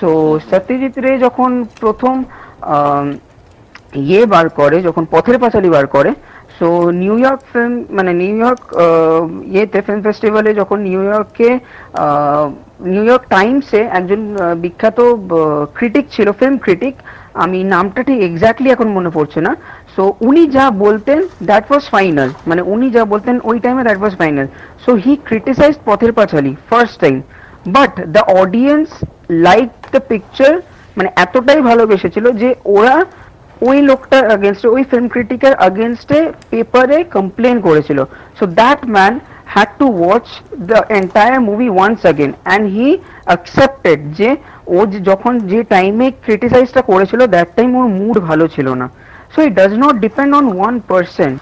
so 0.00 0.40
Satyajit 0.50 0.98
রে 0.98 1.18
যখন 1.18 1.50
প্রথম 1.80 2.24
ইয়ে 3.94 4.26
বার 4.26 4.48
করে 4.48 4.82
যখন 4.82 5.06
পথের 5.10 5.38
পাঁচালি 5.38 5.68
বার 5.70 5.86
করে 5.86 6.10
সো 6.58 6.90
নিউ 6.90 7.18
ইয়র্ক 7.18 7.40
ফিল্ম 7.52 7.84
মানে 7.90 8.12
নিউ 8.12 8.34
ইয়র্ক 8.36 8.62
ইয়েতে 9.46 9.80
ফিল্ম 9.80 10.02
ফেস্টিভ্যালে 10.02 10.54
যখন 10.54 10.78
নিউ 10.80 11.00
ইয়র্কে 11.02 11.58
নিউ 12.80 13.02
ইয়র্ক 13.04 13.24
টাইমসে 13.28 13.80
একজন 13.98 14.36
বিখ্যাত 14.56 15.00
ক্রিটিক 15.74 16.06
ছিল 16.10 16.32
ফিল্ম 16.32 16.58
ক্রিটিক 16.58 16.94
আমি 17.44 17.58
নামটা 17.74 18.00
ঠিক 18.08 18.18
এক্স্যাক্টলি 18.28 18.68
এখন 18.74 18.88
মনে 18.96 19.10
পড়ছে 19.16 19.40
না। 19.46 19.52
সো 19.94 20.02
উনি 20.28 20.42
যা 20.56 20.64
বলতেন 20.84 21.18
দ্যাট 21.50 21.64
ওয়াজ 21.70 21.84
ফাইনাল 21.94 22.28
মানে 22.48 22.62
উনি 22.74 22.88
যা 22.96 23.02
বলতেন, 23.12 23.36
ওই 23.50 23.56
টাইমে 23.64 23.82
that 23.88 23.98
was 24.02 24.14
final 24.20 24.46
so 24.84 24.90
he 25.04 25.12
criticize 25.28 25.74
Pather 25.88 26.12
Panchali 26.18 26.52
first 26.70 26.96
time 27.02 27.16
but 27.76 27.92
the 28.16 28.22
audience 28.42 28.88
like 29.48 29.70
the 29.94 30.00
picture 30.10 30.52
মানে 30.96 31.08
এতটাই 31.24 31.60
ভালোবেসেছিল 31.70 32.24
যে 32.42 32.50
ওরা 32.76 32.96
ওই 33.68 33.78
লোকটার 33.90 34.24
আগেনস্টে 34.36 34.68
ওই 34.74 34.82
ফিল্ম 34.90 35.06
ক্রিটিকের 35.14 35.54
আগেনস্টে 35.68 36.18
পেপারে 36.50 36.98
কমপ্লেন 37.16 37.56
করেছিল। 37.66 37.98
So 38.38 38.44
that 38.60 38.80
man 38.96 39.12
had 39.54 39.70
to 39.80 39.86
watch 40.00 40.26
the 40.70 40.80
entire 40.98 41.38
movie 41.48 41.68
once 41.76 41.98
again 42.06 42.30
and 42.46 42.64
he 42.76 42.88
accepted 43.28 43.98
যে 44.18 44.28
ও 44.76 44.78
যখন 45.10 45.32
যে 45.52 45.60
টাইমে 45.74 46.06
ক্রিটিসাইজটা 46.24 46.80
করেছিল 46.90 47.20
দ্যাট 47.34 47.48
টাইম 47.56 47.70
ওর 47.80 47.88
মুড 47.98 48.16
ভালো 48.28 48.44
ছিল 48.54 48.68
না। 48.80 48.86
So 49.32 49.38
it 49.46 49.52
does 49.60 49.72
not 49.84 49.94
depend 50.04 50.30
on 50.38 50.44
one 50.56 50.74
person 50.90 51.32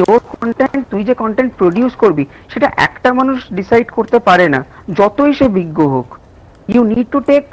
your 0.00 0.20
content 0.34 0.82
তুই 0.92 1.02
যে 1.08 1.14
কন্টেন্ট 1.22 1.50
প্রডিউস 1.60 1.92
করবি, 2.02 2.24
সেটা 2.52 2.68
একটা 2.86 3.08
মানুষ 3.18 3.38
ডিসাইড 3.58 3.86
করতে 3.96 4.18
পারে 4.28 4.46
না, 4.54 4.60
যতই 4.98 5.32
সে 5.38 5.46
বিজ্ঞ 5.58 5.78
হোক। 5.94 6.08
You 6.74 6.82
need 6.92 7.06
to 7.14 7.20
take 7.30 7.44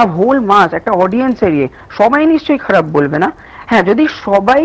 a 0.00 0.02
whole 0.16 0.36
mass 0.50 0.70
একটা 0.78 0.92
অডিয়েন্স 1.04 1.36
এরিয়ে 1.48 1.66
সবাই 1.98 2.22
নিশ্চয়ই 2.32 2.60
খারাপ 2.66 2.84
বলবে 2.96 3.18
না। 3.24 3.28
হ্যাঁ 3.70 3.82
যদি 3.90 4.04
সবাই 4.24 4.62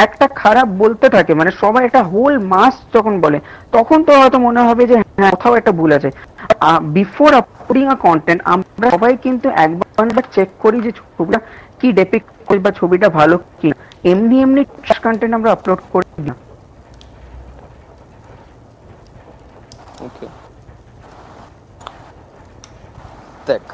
একটা 0.00 0.26
খারাপ 0.40 0.68
বলতে 0.82 1.06
থাকে 1.16 1.32
মানে 1.34 1.50
সবাই 1.62 1.82
একটা 1.84 2.02
হোল 2.12 2.34
মাস 2.52 2.74
যখন 2.94 3.14
বলে 3.24 3.38
তখন 3.72 3.98
তো 4.06 4.12
হয়তো 4.20 4.38
মনে 4.46 4.60
হবে 4.68 4.82
যে 4.90 4.96
হ্যাঁ 5.14 5.32
কোথাও 5.34 5.54
একটা 5.56 5.72
ভুল 5.72 5.90
আছে। 5.98 6.08
বিফোর 6.96 7.30
আপলোডিং 7.40 7.84
আ 7.88 7.96
কন্টেন্ট 8.06 8.40
আমরা 8.54 8.86
সবাই 8.90 9.12
কিন্তু 9.24 9.46
একবার 9.64 10.24
চেক 10.36 10.48
করি 10.58 10.78
যে 10.86 10.90
ছবিটা 10.98 11.38
কি 11.80 11.88
ডেপিক 11.98 12.22
করি 12.48 12.60
বা 12.66 12.70
ছবিটা 12.80 13.08
ভালো 13.18 13.36
কি। 13.60 13.68
এমনি 14.12 14.36
এমনি 14.42 14.62
কন্টেন্ট 15.04 15.32
আমরা 15.38 15.50
আপলোড 15.56 15.80
করি 15.92 16.08
না 16.28 16.34
ওকে 20.06 20.26
দেখ 23.46 23.64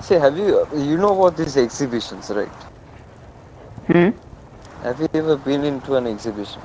say 0.00 0.14
have 0.22 0.34
you 0.38 0.46
you 0.82 0.96
know 0.98 1.08
about 1.10 1.32
this 1.40 1.54
exhibitions 1.58 2.26
right 2.30 2.58
hmm 3.88 4.08
have 4.82 4.96
you 5.02 5.08
ever 5.20 5.36
been 5.46 5.62
into 5.70 5.90
an 5.94 6.06
exhibition 6.14 6.62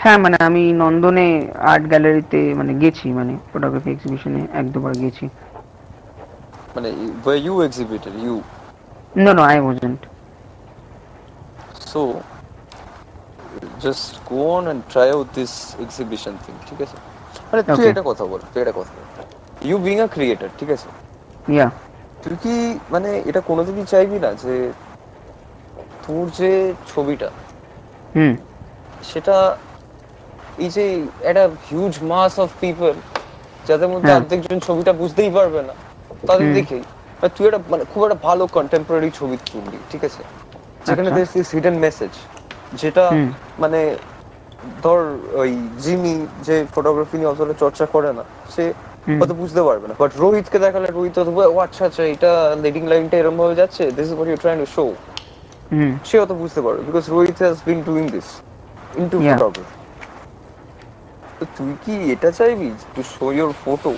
হ্যাঁ 0.00 0.18
মানে 0.24 0.36
আমি 0.48 0.62
নন্দনে 0.82 1.26
আর্ট 1.72 1.84
গ্যালারিতে 1.92 2.40
মানে 2.58 2.72
গেছি 2.82 3.06
মানে 3.18 3.32
ফটোগ্রাফি 3.50 3.88
এক্সিবিশনে 3.92 4.40
এক 4.60 4.66
দুবার 4.74 4.94
গেছি। 5.02 5.24
মানে 6.74 6.88
were 7.24 7.40
you 7.46 7.54
exhibited? 7.66 8.14
You? 8.26 8.36
No 9.24 9.30
no 9.38 9.42
I 9.50 9.58
wasn't 9.64 10.00
so 11.92 12.00
just 13.84 14.06
go 14.30 14.38
on 14.56 14.64
and 14.72 14.80
try 14.94 15.08
out 15.16 15.28
this 15.38 15.52
exhibition 15.84 16.34
thing 16.44 16.56
ঠিক 16.68 16.78
আছে? 16.86 16.96
মানে 17.50 17.62
তুই 17.76 17.84
এটা 17.92 18.02
কথা 18.10 18.24
বল 18.30 18.40
তুই 18.52 18.60
এটা 18.64 18.74
কথা 18.78 18.92
বল। 18.96 19.06
You 19.68 19.76
বিং 19.86 19.96
a 20.04 20.06
ক্রিয়েটর 20.14 20.50
ঠিক 20.58 20.70
আছে? 20.76 20.88
ইয়া 21.54 21.66
তুই 22.22 22.34
কি 22.42 22.54
মানে 22.94 23.10
এটা 23.30 23.40
কোনোদিনই 23.50 23.84
চাইবি 23.92 24.18
না 24.24 24.30
যে 24.42 24.54
তোর 26.06 26.24
যে 26.40 26.52
ছবিটা। 26.92 27.28
হুম। 28.14 28.34
সেটা 29.10 29.36
এই 30.64 30.70
যে 30.76 30.84
একটা 31.22 31.44
হিউজ 31.68 31.94
মাস 32.12 32.32
অফ 32.44 32.50
পিপল 32.60 32.92
যাদের 33.68 33.88
মধ্যে 33.92 34.10
হ্যাঁ। 34.10 34.20
অর্ধেকজন 34.20 34.58
ছবিটা 34.68 34.92
বুঝতেই 35.02 35.30
পারবে 35.30 35.60
না 35.68 35.74
তাদের 36.28 36.48
দেখেই 36.54 36.84
তুই 37.36 37.44
একটা 37.48 37.60
মানে 37.72 37.84
খুব 37.92 38.00
একটা 38.04 38.18
ভালো 38.28 38.44
কন্টেম্পোরারি 38.56 39.08
ছবি 39.18 39.36
তুললি 39.46 39.78
ঠিক 39.90 40.02
আছে? 40.08 40.22
যেখানে 40.86 41.08
আচ্ছা। 41.10 41.32
দিস 41.34 41.48
হিডেন 41.56 41.76
মেসেজ 41.84 42.12
যেটা 42.80 43.04
মানে 43.58 43.80
ধর 44.84 45.00
ওই 45.42 45.50
জিমি 45.84 46.14
যে 46.42 46.56
ফটোগ্রাফি 46.74 47.16
নিয়ে 47.18 47.30
অতটা 47.32 47.54
চর্চা 47.62 47.84
করে 47.94 48.10
না 48.18 48.24
সে 48.54 48.64
হয়তো 49.20 49.34
বুঝতে 49.42 49.60
পারবে 49.62 49.86
না। 49.88 49.94
বাট 50.02 50.12
রোহিতকে 50.22 50.58
দেখালে 50.58 50.88
রোহিত 50.88 51.16
ও 51.54 51.56
আচ্ছা 51.66 51.82
আচ্ছা 51.88 52.02
এটা 52.14 52.30
লিডিং 52.64 52.82
লাইনটা 52.92 53.16
এরকম 53.18 53.36
ভাবে 53.42 53.54
যাচ্ছে 53.54 53.82
this 53.96 54.06
is 54.08 54.12
what 54.16 54.28
you 54.30 54.38
trying 54.42 54.56
to 54.62 54.68
show 54.76 54.84
সে 56.08 56.14
হয়তো 56.20 56.34
বুঝতে 56.42 56.60
পারবে 56.64 56.80
because 56.88 57.04
Rohit 57.14 57.38
has 57.44 57.56
been 57.68 57.80
doing 57.88 58.04
this 58.14 58.28
into. 58.94 59.18
Photography 59.28 59.64
তো 61.38 61.44
তুই 61.56 61.72
কি 61.84 61.94
এটা 62.14 62.30
চাইবি 62.38 62.68
to 62.94 63.00
show 63.14 63.26
your 63.38 63.52
photo 63.64 63.92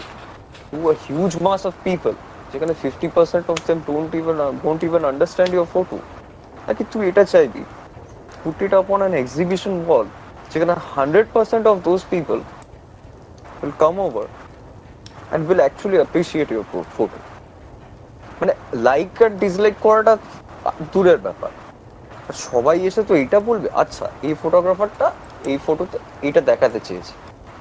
to 0.70 0.76
a 0.92 0.94
huge 1.06 1.32
mass 1.46 1.60
of 1.70 1.74
people 1.86 2.14
যেখানে 2.52 2.72
fifty 2.82 3.08
percent 3.16 3.46
of 3.52 3.58
them 3.68 3.78
don't 3.88 4.10
even 4.20 4.36
don't 4.64 4.80
even 4.88 5.02
understand 5.12 5.52
your 5.54 5.68
photo 5.74 5.98
নাকি 6.68 6.82
তুই 6.92 7.02
এটা 7.10 7.24
চাইবি? 7.34 7.62
Put 8.44 8.62
it 8.62 8.72
up 8.74 8.88
on 8.90 9.02
an 9.02 9.14
exhibition 9.22 9.74
wall 9.88 10.06
যেখানে 10.52 10.74
hundred 10.94 11.26
percent 11.34 11.64
of 11.72 11.76
those 11.88 12.00
people 12.12 12.38
will 13.60 13.76
come 13.84 13.98
over 14.00 14.26
and 15.32 15.40
will 15.48 15.62
actually 15.68 15.98
appreciate 15.98 16.50
your 16.56 16.66
po- 16.72 16.90
photo. 16.96 17.18
মানে 18.40 18.52
like 18.88 19.10
আর 19.24 19.32
dislike 19.44 19.76
করাটা 19.86 20.14
দূরের 20.92 21.18
ব্যাপার। 21.26 21.52
সবাই 22.48 22.78
এসে 22.88 23.02
তো 23.08 23.12
এটা 23.24 23.38
বলবে 23.48 23.68
আচ্ছা 23.82 24.06
এই 24.28 24.34
ফটোগ্রাফারটা 24.42 25.06
এই 25.50 25.58
ফটোতে 25.66 25.96
এটা 26.28 26.40
দেখাতে 26.50 26.78
চেয়েছে। 26.88 27.12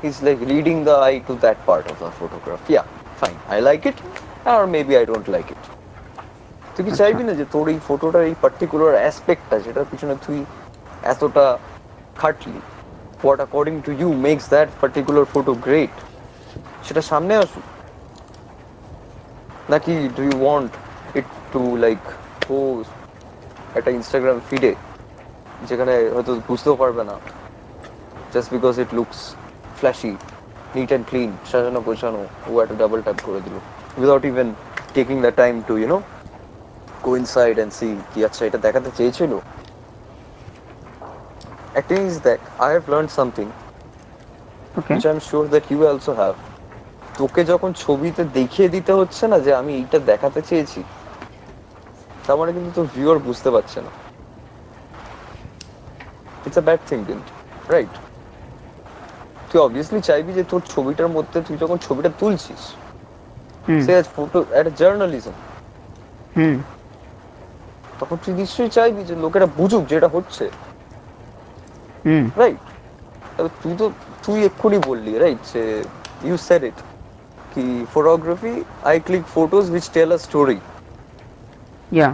Is 0.07 0.15
like 0.25 0.37
reading 0.53 0.75
the 0.87 0.95
eye 1.07 1.13
to 1.27 1.33
that 1.43 1.57
part 1.67 1.85
of 1.91 1.95
the 2.03 2.11
photograph 2.19 2.61
yeah 2.71 2.83
fine 3.19 3.35
I 3.53 3.59
like 3.67 3.81
it 3.89 3.97
R 4.53 4.63
maybe 4.75 4.93
I 4.99 5.05
don't 5.11 5.27
like 5.35 5.47
it 5.53 5.61
তুই 6.73 6.83
কি 6.87 6.91
চাইবি 7.01 7.23
না 7.27 7.33
যে 7.39 7.45
তোর 7.53 7.65
এই 7.73 7.79
ফটোটার 7.87 8.23
এই 8.29 8.35
পার্টিকুলার 8.43 8.93
অ্যাসপেক্টটা 9.01 9.57
যেটার 9.65 9.87
পিছনে 9.91 10.15
তুই 10.25 10.37
এতটা 11.13 11.45
খাটলি? 12.21 12.59
What 13.21 13.39
according 13.43 13.75
to 13.87 13.91
you 14.01 14.09
makes 14.27 14.43
that 14.53 14.67
particular 14.81 15.25
photo 15.33 15.53
great 15.65 15.95
সেটা 16.85 17.01
সামনে 17.11 17.33
আসুক। 17.43 17.65
নাকি 19.73 19.93
do 20.17 20.21
you 20.29 20.35
want 20.45 20.71
it 21.19 21.27
to 21.53 21.61
like 21.83 22.01
ও 22.55 22.57
একটা 23.79 23.91
ইনস্টাগ্রাম 23.97 24.37
ফিডে 24.49 24.71
যেখানে 25.69 25.93
হয়তো 26.15 26.31
বুঝতেও 26.49 26.75
পারবে 26.81 27.03
না 27.09 27.15
just 28.33 28.49
because 28.55 28.73
it 28.83 28.89
looks 28.97 29.19
flashy 29.79 30.13
neat 30.75 30.89
and 30.91 31.05
clean 31.09 31.29
সাজানো 31.51 31.79
গোছানো 31.87 32.21
ও 32.49 32.51
একটা 32.63 32.75
ডাবল 32.81 32.99
ট্যাপ 33.05 33.17
করে 33.25 33.39
দিল 33.45 33.55
without 33.99 34.23
even 34.31 34.47
taking 34.95 35.15
the 35.25 35.31
time 35.41 35.53
to 35.69 35.73
you 35.81 35.87
know 35.93 35.99
go 37.05 37.11
inside 37.21 37.57
and 37.63 37.71
see 37.79 37.93
কি 38.11 38.19
আচ্ছা 38.27 38.41
এটা 38.49 38.59
দেখাতে 38.65 38.89
চেয়েছিল। 38.97 39.31
একটা 41.79 41.93
জিনিস 41.99 42.17
দেখ 42.27 42.39
I 42.67 42.69
have 42.75 42.85
learned 42.93 43.11
something 43.19 43.49
okay 44.79 44.95
which 44.95 45.05
I'm 45.11 45.21
sure 45.29 45.45
that 45.53 45.65
you 45.71 45.79
also 45.91 46.11
have. 46.21 46.37
তোকে 47.19 47.41
যখন 47.51 47.71
ছবিতে 47.83 48.21
দেখিয়ে 48.39 48.67
দিতে 48.75 48.91
হচ্ছে 48.99 49.23
না 49.31 49.37
যে 49.45 49.51
আমি 49.61 49.71
এইটা 49.79 49.99
দেখাতে 50.11 50.39
চেয়েছি 50.49 50.79
তার 52.27 52.37
মানে 52.39 52.51
কিন্তু 52.55 52.71
তোর 52.75 52.85
ভিউয়ার 52.93 53.19
বুঝতে 53.27 53.49
পারছে 53.51 53.79
না। 53.81 53.91
ইটস 56.45 56.57
আ 56.57 56.63
ব্যাড 56.67 56.81
থিং 56.87 56.99
কিন্তু 57.07 57.31
রাইট 57.69 57.93
তুই 59.49 59.59
অবভিয়াসলি 59.61 59.99
চাইবি 60.01 60.31
যে 60.33 60.43
তোর 60.43 60.61
ছবিটার 60.73 61.09
মধ্যে 61.15 61.37
তুই 61.47 61.55
যখন 61.57 61.77
ছবিটা 61.85 62.09
তুলছিস 62.19 62.61
সে 63.83 63.93
ফটো 64.13 64.39
একটা 64.51 64.71
জার্নালিজম 64.79 65.35
তখন 67.99 68.17
তুই 68.23 68.33
নিশ্চয়ই 68.33 68.71
চাইবি 68.71 69.01
যে 69.03 69.15
লোকেরা 69.23 69.47
বুঝুক 69.57 69.83
যেটা 69.89 70.07
হচ্ছে। 70.07 70.45
হুম। 72.05 72.25
রাইট 72.37 72.63
তুই 73.61 73.73
তো 73.77 73.85
তুই 74.23 74.37
এক্ষুনি 74.43 74.77
বললি 74.89 75.11
রাইট 75.17 75.41
যে 75.53 75.63
ইউ 76.23 76.35
সেড 76.47 76.61
ইট 76.63 76.77
কি 77.51 77.65
photography 77.93 78.53
I 78.83 78.95
click 78.99 79.23
photos 79.35 79.65
which 79.71 79.85
tell 79.95 80.09
a 80.11 80.19
story 80.19 80.57
yeah 81.91 82.09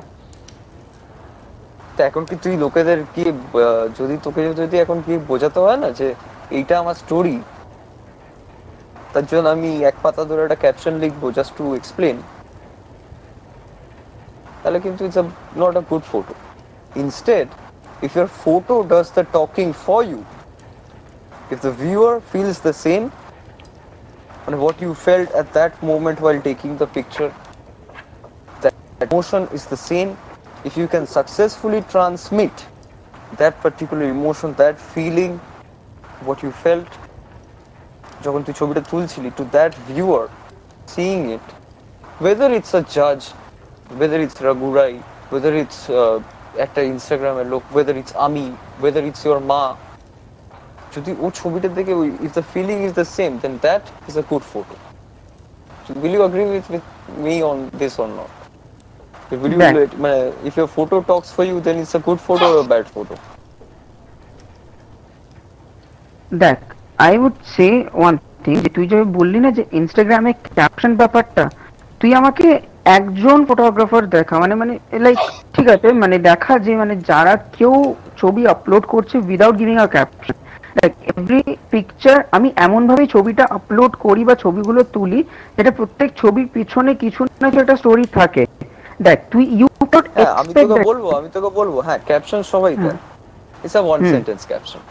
তো 1.95 2.03
এখন 2.03 2.23
কি 2.29 2.36
তুই 2.43 2.55
লোকেদের 2.57 2.99
কি 3.15 3.23
আহ, 3.29 3.38
যদি 3.99 4.15
তোকে 4.25 4.41
যদি 4.62 4.75
এখন 4.79 4.97
কি 5.05 5.13
বোঝাতে 5.31 5.59
হয় 5.65 5.79
না 5.83 5.89
যে 5.99 6.07
এইটা 6.51 6.73
আমার 6.79 6.95
স্টোরি 6.95 7.38
তার 9.13 9.25
জন্য 9.25 9.45
আমি 9.55 9.69
এক 9.89 9.95
পাতা 10.03 10.21
ধরে 10.29 10.41
একটা 10.43 10.59
ক্যাপশন 10.63 10.93
লিখব 11.03 11.21
জাস্ট 11.38 11.53
টু 11.57 11.65
এক্সপ্লেন 11.75 12.15
তাহলে 14.62 14.79
কিন্তু 14.79 15.01
it's 15.07 15.19
not 15.57 15.73
a 15.77 15.83
good 15.91 16.03
photo 16.12 16.33
instead 16.95 17.47
if 18.01 18.12
your 18.17 18.29
photo 18.43 18.75
does 18.91 19.07
the 19.17 19.23
talking 19.38 19.67
for 19.86 20.01
you 20.05 20.21
if 21.51 21.62
the 21.62 21.73
viewer 21.73 22.13
feels 22.31 22.57
the 22.62 22.75
same 22.86 23.05
and 24.47 24.53
what 24.63 24.75
you 24.81 24.91
felt 25.07 25.29
at 25.33 25.47
that 25.53 25.73
moment 25.83 26.17
while 26.25 26.39
taking 26.41 26.73
the 26.77 26.88
picture 26.88 27.31
that 29.03 29.11
emotion 29.11 29.47
is 29.53 29.65
the 29.65 29.77
same 29.77 30.17
if 30.65 30.77
you 30.77 30.87
can 30.87 31.05
successfully 31.05 31.81
transmit 31.83 32.65
that 33.37 33.59
particular 33.61 34.05
emotion 34.05 34.53
that 34.53 34.79
feeling 34.79 35.39
what 36.21 36.43
you 36.43 36.51
felt 36.51 36.87
যখন 38.25 38.41
তুই 38.45 38.53
ছবিটা 38.59 38.81
তুলছিলি 38.91 39.29
that 39.57 39.71
viewer 39.89 40.25
seeing 40.87 41.23
it 41.37 41.47
whether 42.25 42.49
it's 42.59 42.73
a 42.73 42.83
judge 42.97 43.25
whether 43.99 44.19
it's 44.25 44.37
Ragurai 44.47 44.93
whether 45.31 45.53
it's 45.63 45.79
uh, 45.89 46.17
একটা 46.65 46.81
ইনস্টাগ্রামের 46.91 47.47
লোক 47.53 47.63
whether 47.75 47.95
it's 48.01 48.13
আমি 48.27 48.45
whether 48.83 49.03
it's 49.09 49.21
your 49.27 49.39
মা 49.51 49.63
যদি 50.95 51.11
ও 51.23 51.25
ছবিটা 51.39 51.69
দেখে 51.77 51.93
ওই 52.01 52.09
if 52.25 52.31
the 52.37 52.45
feeling 52.53 52.77
is 52.87 52.91
the 52.99 53.05
same 53.17 53.31
then 53.43 53.53
that 53.65 53.83
is 54.09 54.15
a 54.21 54.25
good 54.31 54.43
photo 54.51 54.75
will 56.01 56.13
you 56.15 56.21
with 56.55 56.65
with 56.73 56.85
me 57.25 57.35
on 57.51 57.57
this 57.81 57.95
or 58.03 58.09
not 58.19 58.42
Back. 59.61 59.75
মানে 60.03 60.19
if 60.49 60.53
your 60.57 60.69
photo 60.75 60.95
talks 61.09 61.27
for 61.35 61.43
you 61.49 61.57
then 61.67 61.75
it's 61.81 61.93
a 61.95 62.01
good 62.07 62.19
photo 62.27 62.45
or 62.51 62.63
bad 62.71 62.85
photo 62.93 63.15
দেখ 66.31 66.57
I 66.97 67.13
would 67.23 67.35
say 67.55 67.67
one 68.01 68.13
thing 68.43 68.55
যে 68.63 68.69
তুই 68.75 68.85
যে 68.91 68.97
বললি 69.19 69.39
না 69.45 69.49
যে 69.57 69.63
ইনস্টাগ্রামে 69.79 70.31
caption 70.55 70.91
ব্যাপারটা 71.01 71.43
তুই 72.01 72.11
আমাকে 72.21 72.47
একজন 72.97 73.39
ফটোগ্রাফার 73.49 74.03
দেখা 74.17 74.35
মানে 74.39 74.55
মানে 74.61 74.73
লাইক 75.05 75.19
ঠিক 75.53 75.67
আছে 75.75 75.87
মানে 76.03 76.15
দেখা 76.29 76.53
যে 76.65 76.73
মানে 76.75 76.93
যারা 77.09 77.33
কেউ 77.57 77.73
ছবি 78.17 78.41
আপলোড 78.55 78.83
করছে 78.93 79.15
without 79.27 79.55
giving 79.61 79.77
a 79.85 79.87
caption 79.95 80.37
like 80.79 80.93
every 81.11 81.41
picture 81.71 82.17
আমি 82.37 82.49
এমন 82.67 82.81
ভাবে 82.89 83.03
ছবিটা 83.07 83.43
আপলোড 83.57 83.91
করি 84.05 84.21
বা 84.29 84.35
ছবিগুলো 84.35 84.81
তুলি 84.95 85.19
যেটা 85.57 85.71
প্রত্যেক 85.79 86.09
ছবির 86.21 86.47
পিছনে 86.55 86.91
কিছু 87.03 87.21
না 87.41 87.47
কিছু 87.49 87.61
একটা 87.63 87.75
স্টোরি 87.81 88.05
থাকে। 88.19 88.43
দেখ 89.02 89.18
তুই 89.32 89.44
ইউ 89.58 89.66
হ্যাঁ 90.16 90.32
আমি 90.40 90.52
তোকে 90.54 90.76
বলবো 90.90 91.08
আমি 91.18 91.28
তোকে 91.37 91.50
বলবো 91.61 91.78
হ্যাঁ 91.87 92.00
ক্যাপশন 92.08 92.40
সবাই 92.52 92.72
দেয় 92.76 92.98
it's 93.64 93.76
a 93.76 93.82
one 93.82 93.98
hmm. 94.00 94.11
Sentence 94.12 94.42
caption 94.50 94.82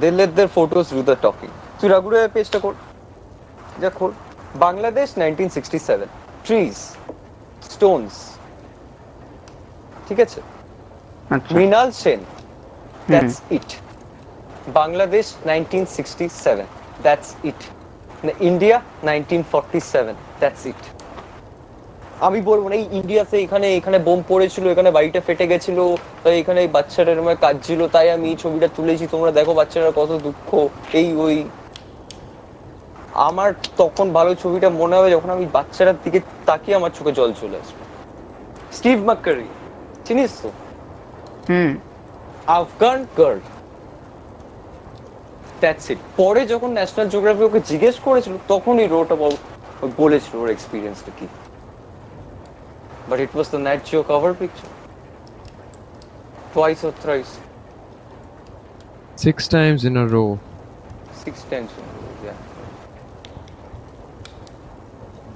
they 0.00 0.08
let 0.18 0.30
their 0.38 0.50
photos 0.56 0.86
do 0.96 1.00
the 1.02 1.16
talking 1.26 1.50
তুই 1.78 1.88
রাগুরে 1.94 2.18
পেজটা 2.34 2.58
খোল 2.62 2.74
যা 3.82 3.90
খোল 3.98 4.12
বাংলাদেশ 4.58 5.08
1967 5.18 6.06
ট্রিজ 6.46 6.76
স্টোনস 7.70 8.14
ঠিক 10.08 10.18
আছে 10.20 10.40
আচ্ছা 11.30 11.50
Mrinal 11.56 11.88
Sen 12.02 12.20
that's 13.08 13.36
it 13.50 13.68
Bangladesh 14.80 15.26
1967 15.46 16.64
that's 17.02 17.28
it 17.50 17.60
India 18.40 18.76
1947 19.02 20.14
that's 20.40 20.62
it 20.66 20.82
আমি 22.21 22.41
বলব 22.41 22.63
না 22.69 22.75
এই 22.75 22.85
ইন্ডিয়াতে 22.91 23.35
এখানে 23.45 23.67
এখানে 23.79 23.97
বোম 23.99 24.19
পড়েছিল 24.27 24.63
এখানে 24.67 24.91
বাড়িটা 24.91 25.19
ফেটে 25.27 25.45
গেছিল 25.47 25.77
তাই 26.23 26.35
এখানে 26.39 26.67
বাচ্চাটার 26.67 27.19
আমার 27.19 27.37
কাজ 27.45 27.55
ছিল 27.63 27.87
তাই 27.87 28.07
আমি 28.11 28.25
এই 28.31 28.37
ছবিটা 28.43 28.67
তুলেছি। 28.77 29.07
তোমরা 29.07 29.31
দেখো 29.31 29.53
বাচ্চারা 29.53 29.91
কত 29.99 30.11
দুঃখ 30.25 30.49
এই 30.93 31.07
ওই। 31.25 31.37
আমার 33.13 33.49
তখন 33.77 34.07
ভালো 34.17 34.35
ছবিটা 34.35 34.69
মনে 34.69 34.95
হবে 34.97 35.09
যখন 35.15 35.29
আমি 35.29 35.45
বাচ্চাটার 35.57 35.97
দিকে 36.03 36.19
তাকিয়ে 36.45 36.77
আমার 36.79 36.91
চোখে 36.97 37.11
জল 37.19 37.29
চলে 37.41 37.57
আসবে। 37.61 37.83
স্টিভ 38.71 38.97
মাক্কারি 39.09 39.47
চিনিস 40.05 40.31
তো? 40.41 40.49
হুম। 41.49 41.71
Afghan 42.59 43.05
girl. 43.17 43.39
দ্যাটস 45.61 45.89
ইট 45.91 45.99
পরে 46.17 46.45
যখন 46.45 46.69
ন্যাশনাল 46.77 47.07
জিওগ্রাফি 47.09 47.43
ওকে 47.43 47.59
জিজ্ঞেস 47.69 47.95
করেছিল 47.99 48.33
তখনই 48.47 48.87
রোট 48.87 49.07
অ্যাবাউট 49.07 49.39
বলেছিল 50.01 50.35
ওর 50.41 50.49
এক্সপিরিয়েন্সটা 50.49 51.11
কি। 51.19 51.27
But 53.09 53.17
it 53.25 53.31
was 53.39 53.47
the 53.53 53.59
Nat 53.67 53.79
Geo 53.87 54.01
cover 54.11 54.31
picture 54.41 54.69
twice 56.53 56.79
or 56.87 56.93
thrice 57.03 57.29
Six 59.17 59.37
times 59.49 59.79
in 59.89 59.95
a 60.03 60.05
row. 60.15 60.29
Six 61.23 61.39
times 61.51 61.71
yeah 62.25 62.37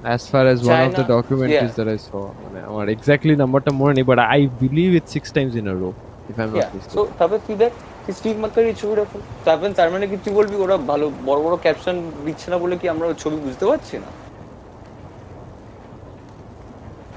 As 0.06 0.22
far 0.30 0.44
as 0.46 0.58
China, 0.60 0.72
one 0.74 0.86
of 0.88 0.94
the 1.00 1.06
documentaries 1.16 1.72
yeah. 1.72 1.78
that 1.78 1.88
I 1.88 1.98
saw. 2.08 2.22
মানে 2.44 2.58
আমার 2.70 2.86
exactly 2.96 3.32
নাম্বারটা 3.42 3.70
মনে 3.80 3.92
নেই 3.98 4.06
but 4.10 4.18
I 4.38 4.40
believe 4.62 4.90
it's 4.98 5.10
six 5.18 5.24
times 5.36 5.52
in 5.60 5.64
a 5.72 5.76
row 5.82 5.92
if 6.30 6.36
I'm 6.42 6.50
not 6.52 6.58
yeah 6.60 6.70
mistaken. 6.76 6.94
so 6.96 7.00
তবে 7.20 7.36
তুই 7.46 7.56
দেখ 7.62 7.72
Steve 8.18 8.34
মাকারির 8.44 8.76
ছবিটা 8.80 9.04
তারপর 9.46 9.68
তার 9.78 9.88
মানে 9.94 10.04
কি 10.10 10.16
তুই 10.24 10.32
বলবি 10.38 10.56
ওরা 10.64 10.76
ভালো 10.90 11.06
বড় 11.28 11.40
বড় 11.46 11.56
ক্যাপশন 11.64 11.96
দিচ্ছে 12.26 12.46
না 12.52 12.56
বলে 12.62 12.74
কি 12.80 12.86
আমরা 12.94 13.06
ছবি 13.22 13.38
বুঝতে 13.46 13.64
পারছি 13.70 13.94
না, 14.02 14.08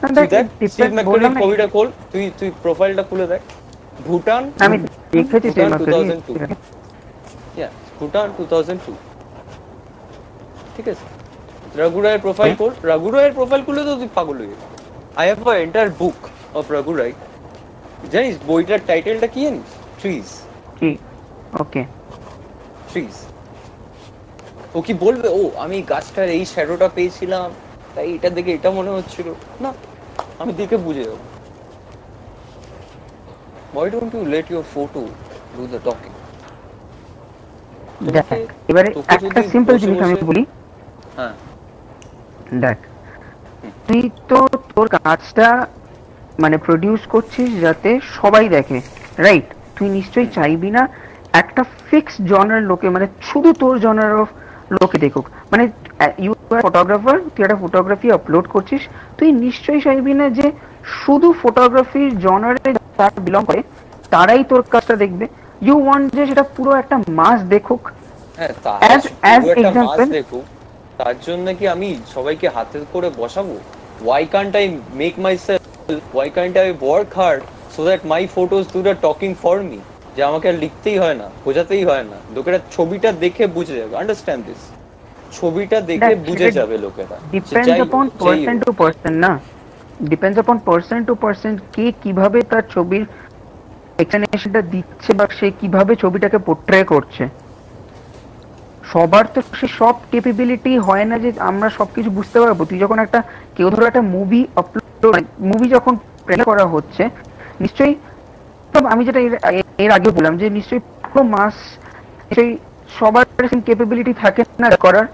তুই 0.01 0.13
দেখ, 0.17 0.27
দেখ 0.35 0.45
স্টিভ 0.71 0.83
depends, 0.83 0.95
ম্যাকারির 0.97 1.13
বললাম 1.13 1.33
না, 1.35 1.39
ছবিটা 1.43 1.67
খোল 1.73 1.87
তুই 2.11 2.23
তুই 2.39 2.49
প্রোফাইলটা 2.63 3.03
খুলে 3.09 3.25
দেখ। 3.31 3.41
ভুটান 4.07 4.43
আমি 4.65 4.77
দেখেছি 5.13 5.49
Bhutan 5.49 5.71
2002 5.81 6.33
Yeah, 7.61 7.71
Bhutan 7.99 8.27
two 8.37 8.43
thousand 8.51 8.79
two 8.85 8.93
ঠিক 10.75 10.85
আছে? 10.93 11.05
রঘু 11.81 11.99
রায়ের 12.05 12.21
প্রোফাইল 12.25 12.51
খোল। 12.59 12.71
রঘু 12.91 13.09
রায়ের 13.15 13.33
প্রোফাইল 13.37 13.61
খুলে 13.67 13.81
তো 13.87 13.91
তুই 14.01 14.09
পাগল 14.17 14.37
হয়ে 14.41 14.49
যাবি। 14.51 14.65
I 15.19 15.25
have 15.29 15.39
an 15.51 15.55
entire 15.65 15.89
book 16.01 16.19
of 16.59 16.65
Raghu 16.75 16.93
Rai 16.99 17.13
জানিস 18.13 18.35
বইটার 18.49 18.79
টাইটেলটা 18.89 19.27
কি 19.33 19.39
জানিস? 19.47 19.69
ট্রিজ 19.99 20.27
কি? 20.79 20.89
ওকে 21.61 21.81
ট্রিজ 22.89 23.15
ও 24.75 24.77
কি 24.85 24.93
বলবে? 25.05 25.27
ও 25.39 25.41
আমি 25.63 25.77
গাছটার 25.91 26.27
এই 26.37 26.43
শ্যাডোটা 26.51 26.87
পেয়েছিলাম। 26.95 27.49
তাই 27.95 28.07
এটা 28.17 28.29
দেখে 28.37 28.51
এটা 28.57 28.69
মনে 28.77 28.91
হচ্ছিল। 28.97 29.27
না 29.63 29.69
আমি 30.41 30.51
দেখে 30.59 30.77
বুঝে 30.85 31.03
যাব। 31.09 31.19
Why 33.75 33.85
don't 33.93 34.11
you 34.17 34.23
let 34.35 34.45
your 34.53 34.65
photo 34.73 35.01
do 35.55 35.63
the 35.73 35.79
talking? 35.87 36.15
দেখ 38.15 38.27
এবারে 38.71 38.89
একটা 39.15 39.41
সিম্পল 39.53 39.75
জিনিস 39.83 39.99
আমি 40.07 40.15
বলি। 40.29 40.43
হ্যাঁ। 41.17 41.33
দেখ 42.63 42.77
তুই 43.87 44.03
তো 44.29 44.39
তোর 44.71 44.87
কাজটা 44.97 45.47
মানে 46.43 46.57
প্রডিউস 46.67 47.01
করছিস 47.13 47.49
যাতে 47.65 47.89
সবাই 48.17 48.45
দেখে 48.55 48.77
রাইট 49.25 49.47
তুই 49.75 49.87
নিশ্চয়ই 49.97 50.29
চাইবি 50.37 50.69
না 50.77 50.83
একটা 51.41 51.61
ফিক্স 51.87 52.13
জনার 52.31 52.61
লোকে 52.69 52.87
মানে 52.95 53.07
শুধু 53.29 53.49
তোর 53.61 53.75
জনার 53.85 54.13
অফ 54.21 54.29
লোকে 54.77 54.97
দেখুক। 55.05 55.25
মানে 55.51 55.63
ইউ 56.25 56.31
ফটোগ্রাফার 56.59 57.19
তুই 57.35 57.43
একটা 57.43 57.55
ফটোগ্রাফি 57.55 58.11
আপলোড 58.11 58.47
করছিস 58.47 58.81
তুই 59.17 59.31
নিশ্চয়ই 59.31 59.81
চাইবি 59.81 60.13
না 60.13 60.29
যে 60.29 60.51
শুধু 60.83 61.33
ফটোগ্রাফির 61.43 62.19
জনারে 62.19 62.73
তার 62.97 63.11
বিলং 63.19 63.45
করে 63.45 63.63
তারাই 64.09 64.43
তোর 64.43 64.61
কাজটা 64.69 64.95
দেখবে। 64.95 65.27
ইউ 65.61 65.85
ওয়ান্ট 65.85 66.15
যে 66.15 66.25
সেটা 66.25 66.43
পুরো 66.43 66.71
একটা 66.75 66.97
মাস 67.09 67.41
দেখুক। 67.41 67.91
মাস 68.83 69.45
example- 69.71 70.11
দেখুক 70.11 70.43
তার 70.97 71.15
জন্য 71.21 71.53
কি 71.55 71.67
আমি 71.67 71.97
সবাইকে 72.13 72.49
হাতে 72.49 72.79
করে 72.93 73.09
বসাবো? 73.17 73.55
Why 74.05 74.25
can't 74.25 74.55
I 74.55 74.77
make 74.93 75.13
myself 75.37 75.61
why 76.15 76.29
can't 76.29 76.57
I 76.57 76.73
work 76.81 77.07
hard 77.15 77.41
so 77.75 77.83
that 77.83 77.99
my 78.05 78.27
photos 78.35 78.65
do 78.73 78.81
the 78.81 78.93
talking 79.01 79.33
for 79.41 79.61
me 79.61 79.79
যে 80.15 80.23
আমাকে 80.23 80.49
আর 80.49 80.53
লিখতেই 80.53 80.97
হয় 80.97 81.13
না 81.13 81.29
বোঝাতেই 81.45 81.83
হয় 81.83 82.03
না। 82.03 82.17
লোকেরা 82.35 82.59
ছবিটা 82.71 83.11
দেখে 83.11 83.47
বুঝে 83.47 83.75
যাবে। 83.77 83.97
আন্ডারস্ট্যান্ড 83.97 84.45
দিস 84.45 84.61
ছবিটা 85.37 85.77
দেখে 85.89 86.13
বুঝে 86.27 86.49
যাবে 86.59 86.75
লোকেরা 86.85 87.15
ডিপেন্ডস 87.33 87.77
হোক, 87.81 87.91
পার্সন 88.23 88.55
টু 88.63 88.69
পার্সন 88.81 89.13
না। 89.25 89.31
Depends 90.11 90.37
upon 90.43 90.57
person 90.67 90.99
to 91.07 91.13
person 91.23 91.53
কে 91.75 91.85
কীভাবে 92.03 92.39
তার 92.51 92.63
ছবির 92.73 93.03
এক্সপ্লেনেশনটা 94.01 94.61
দিচ্ছে 94.73 95.11
বা 95.19 95.25
সে 95.37 95.47
কীভাবে 95.59 95.93
ছবিটাকে 96.03 96.39
পোট্রে 96.47 96.79
করছে। 96.93 97.23
সবার 98.91 99.25
তো 99.33 99.39
সে 99.59 99.67
সব 99.79 99.95
কেপেবিলিটি 100.11 100.71
হয় 100.87 101.05
না 101.09 101.15
যে 101.23 101.29
আমরা 101.49 101.67
সবকিছু 101.79 102.09
বুঝতে 102.17 102.37
পারব। 102.43 102.59
তুই 102.69 102.79
যখন 102.83 102.97
একটা 103.05 103.19
কেউ 103.57 103.67
ধরো 103.73 103.85
একটা 103.89 104.03
মুভি 104.15 104.41
আপলোড 104.61 105.15
মুভি 105.49 105.67
যখন 105.75 105.93
প্লে 106.25 106.35
করা 106.49 106.65
হচ্ছে 106.73 107.03
নিশ্চয়ই 107.63 107.93
আমি 108.93 109.01
যেটা 109.07 109.19
এর 109.83 109.91
আগে 109.97 110.09
বললাম 110.15 110.33
যে 110.41 110.47
নিশ্চয়ই 110.57 110.83
পুরো 111.03 111.21
মাস 111.35 111.55
নিশ্চয়ই 112.27 112.53
সবার 112.97 113.25
সেম 113.51 113.61
কেপেবিলিটি 113.67 114.13
থাকে 114.23 114.41
না 114.63 114.69
করার। 114.85 115.07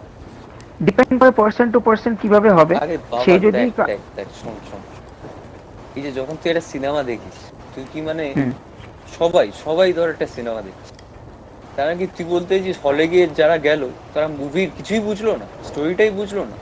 ডিপেন্ড 0.85 1.15
করে 1.21 1.33
পার্সন 1.41 1.67
টু 1.73 1.79
পার্সন 1.79 2.13
কীভাবে 2.21 2.49
হবে 2.57 2.73
সে 3.25 3.33
যদি 3.39 3.63
শোন 4.39 4.55
শোন 4.69 4.81
এই 5.95 6.01
যে 6.05 6.11
যখন 6.11 6.35
তুই 6.41 6.49
একটা 6.51 6.65
সিনেমা 6.73 7.01
দেখিস 7.03 7.37
তুই 7.73 7.83
কি 7.93 7.99
মানে 8.01 8.25
সবাই 9.19 9.47
সবাই 9.65 9.89
ধর 9.93 10.07
একটা 10.09 10.27
সিনেমা 10.35 10.61
দেখছে 10.61 10.91
তারা 11.75 11.91
কি 11.95 12.05
তুই 12.15 12.25
বলতে 12.25 12.53
যে 12.59 12.71
হলে 12.83 13.05
গিয়ে 13.07 13.25
যারা 13.39 13.57
গেল 13.57 13.81
তারা 14.13 14.27
মুভির 14.39 14.69
কিছুই 14.77 15.01
বুঝলো 15.09 15.31
না 15.41 15.47
স্টোরিটাই 15.63 16.11
বুঝলো 16.11 16.43
না। 16.51 16.57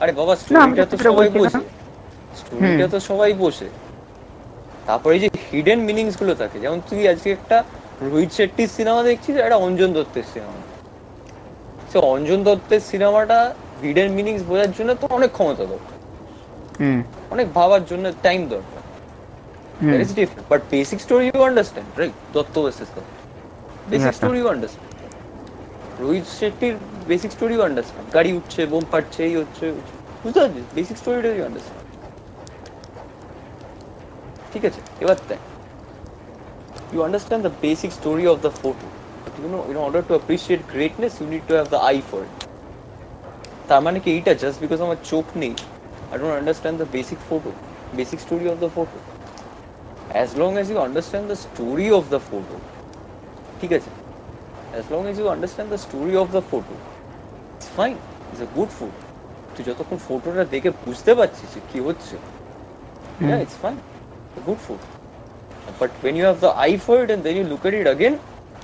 আরে 0.00 0.12
বাবা 0.12 0.32
স্টোরিটা 0.36 0.84
তো 0.86 0.96
সবাই। 1.06 1.28
বোঝে। 1.30 1.60
স্টোরিটা 2.36 2.86
তো 2.88 2.98
সবাই 3.00 3.32
বোঝে। 3.34 3.68
তারপরে 4.86 5.12
এই 5.16 5.20
যে 5.24 5.28
হিডেন 5.50 5.80
মিনিংসগুলো 5.88 6.32
থাকে 6.34 6.56
যেমন 6.60 6.78
তুই 6.90 7.00
আজকে 7.08 7.28
একটা 7.32 7.56
রোহিত 8.02 8.30
শেট্টির 8.32 8.70
সিনেমা 8.76 9.00
দেখছিস 9.02 9.34
একটা 9.36 9.58
অঞ্জন 9.66 9.90
দত্তের 9.92 10.26
সিনেমা 10.32 10.58
সে 11.90 11.98
অঞ্জন 12.12 12.38
দত্তের 12.42 12.80
সিনেমাটা 12.80 13.38
হিডেন 13.82 14.08
মিনিংস 14.12 14.42
বোঝার 14.42 14.70
জন্য 14.78 14.90
তো 15.00 15.04
অনেক 15.10 15.30
ক্ষমতা 15.32 15.64
দরকার। 15.66 15.98
অনেক 17.30 17.46
ভাবার 17.54 17.82
জন্য 17.84 18.04
টাইম 18.22 18.40
দরকার। 18.48 18.82
story 21.00 21.24
you 21.28 21.42
understand, 21.42 21.88
right? 21.96 22.16
Dotto 22.34 22.60
versus 22.64 22.90
Dotto. 22.90 23.14
Basic 23.86 24.12
Yeah. 24.12 24.18
story 24.20 24.40
Rohit 25.98 26.26
শেট্টির 26.38 26.74
basic 27.08 27.30
story 27.32 27.54
you 27.54 27.62
understand 27.68 28.08
গাড়ি 28.14 28.30
উঠছে 28.38 28.60
বোম 28.72 28.84
ফাটছে 28.90 29.20
এই 29.28 29.34
হচ্ছে 29.40 29.64
বুঝতে 30.22 30.38
পারছিস? 30.40 30.66
বেসিক 30.74 30.96
স্টোরিটা 30.98 31.30
ইউ 31.38 31.44
আন্ডারস্ট্যান্ড 31.48 31.84
ঠিক 34.52 34.62
আছে 34.68 34.80
এবার 35.02 35.16
দেখ। 35.28 35.40
You 36.92 37.00
understand 37.06 37.42
the 37.46 37.52
basic 37.62 37.90
story 37.98 38.24
of 38.32 38.36
the 38.44 38.50
photo 38.60 38.88
you 39.38 39.48
know 39.54 39.60
in 39.70 39.76
order 39.86 40.02
to 40.08 40.12
appreciate 40.16 40.60
greatness 40.72 41.12
you 41.20 41.26
need 41.34 41.44
to 41.48 41.54
have 41.58 41.66
the 41.74 41.80
eye 41.90 41.96
for 42.10 42.20
it 42.28 42.38
তার 43.68 43.80
মানে 43.86 43.98
কি 44.04 44.08
এইটা 44.16 44.32
জাস্ট 44.42 44.58
বিকজ 44.64 44.78
আমার 44.86 45.00
চোখ 45.12 45.24
নেই 45.42 45.54
I 46.10 46.16
don't 46.20 46.34
understand 46.40 46.76
the 46.82 46.88
basic 46.96 47.18
photo 47.28 47.50
basic 47.98 48.18
story 48.24 48.46
of 48.52 48.56
the 48.64 48.70
photo 48.76 48.98
as 50.12 50.36
long 50.36 50.58
as 50.58 50.68
you 50.68 50.78
understand 50.78 51.30
the 51.30 51.36
story 51.36 51.90
of 51.90 52.04
the 52.10 52.20
photo 52.20 52.56
ঠিক 53.60 53.72
আছে 53.78 53.90
as 54.80 54.84
long 54.92 55.04
as 55.10 55.14
you 55.20 55.26
understand 55.36 55.68
the 55.70 55.80
story 55.86 56.14
of 56.22 56.28
the 56.36 56.42
photo 56.50 56.74
it's 57.54 57.68
fine 57.78 57.98
it's 58.30 58.42
a 58.48 58.50
good 58.58 58.70
photo 58.80 59.00
তুই 59.54 59.64
যতক্ষণ 59.68 59.98
ফটোটা 60.08 60.44
দেখে 60.54 60.70
বুঝতে 60.86 61.12
পারছিস 61.18 61.48
যে 61.54 61.60
কি 61.70 61.78
হচ্ছে 61.86 62.14
yeah 63.28 63.38
it's 63.44 63.56
fine 63.62 63.78
it's 64.24 64.38
a 64.42 64.44
good 64.48 64.60
photo 64.66 64.86
but 65.80 65.90
when 66.04 66.14
you 66.18 66.24
have 66.30 66.40
the 66.46 66.52
eye 66.64 66.78
for 66.86 66.96
it 67.04 67.08
and 67.14 67.20
then 67.24 67.34
you 67.38 67.44
look 67.52 67.64
at 67.66 67.74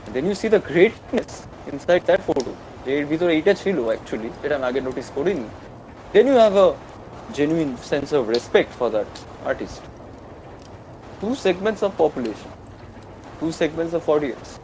it 0.07 0.12
again 0.12 0.14
then 0.14 0.27
you 0.27 0.35
see 0.35 0.49
the 0.49 0.61
greatness 0.61 1.47
inside 1.73 2.03
that 2.07 2.21
যে 2.87 2.99
এর 2.99 3.07
ভিতরে 3.07 3.35
এইটা 3.35 3.55
ছিল 3.55 3.77
অ্যাকচুয়ালি 3.87 4.29
যেটা 4.42 4.55
আমি 4.57 4.66
আগে 4.66 4.81
নোটিস 4.81 5.09
করিনি 5.16 5.47
then 6.12 6.25
you 6.27 6.35
have 6.35 6.57
a 6.57 6.69
genuine 7.33 7.77
sense 7.77 8.11
of 8.12 8.23
respect 8.29 8.71
for 8.71 8.88
that 8.90 9.11
artist 9.45 9.83
two 11.21 11.35
segments 11.35 11.83
of 11.83 11.97
population, 11.97 12.51
two 13.40 13.51
segments 13.51 13.95
of 13.95 14.09
audience, 14.09 14.61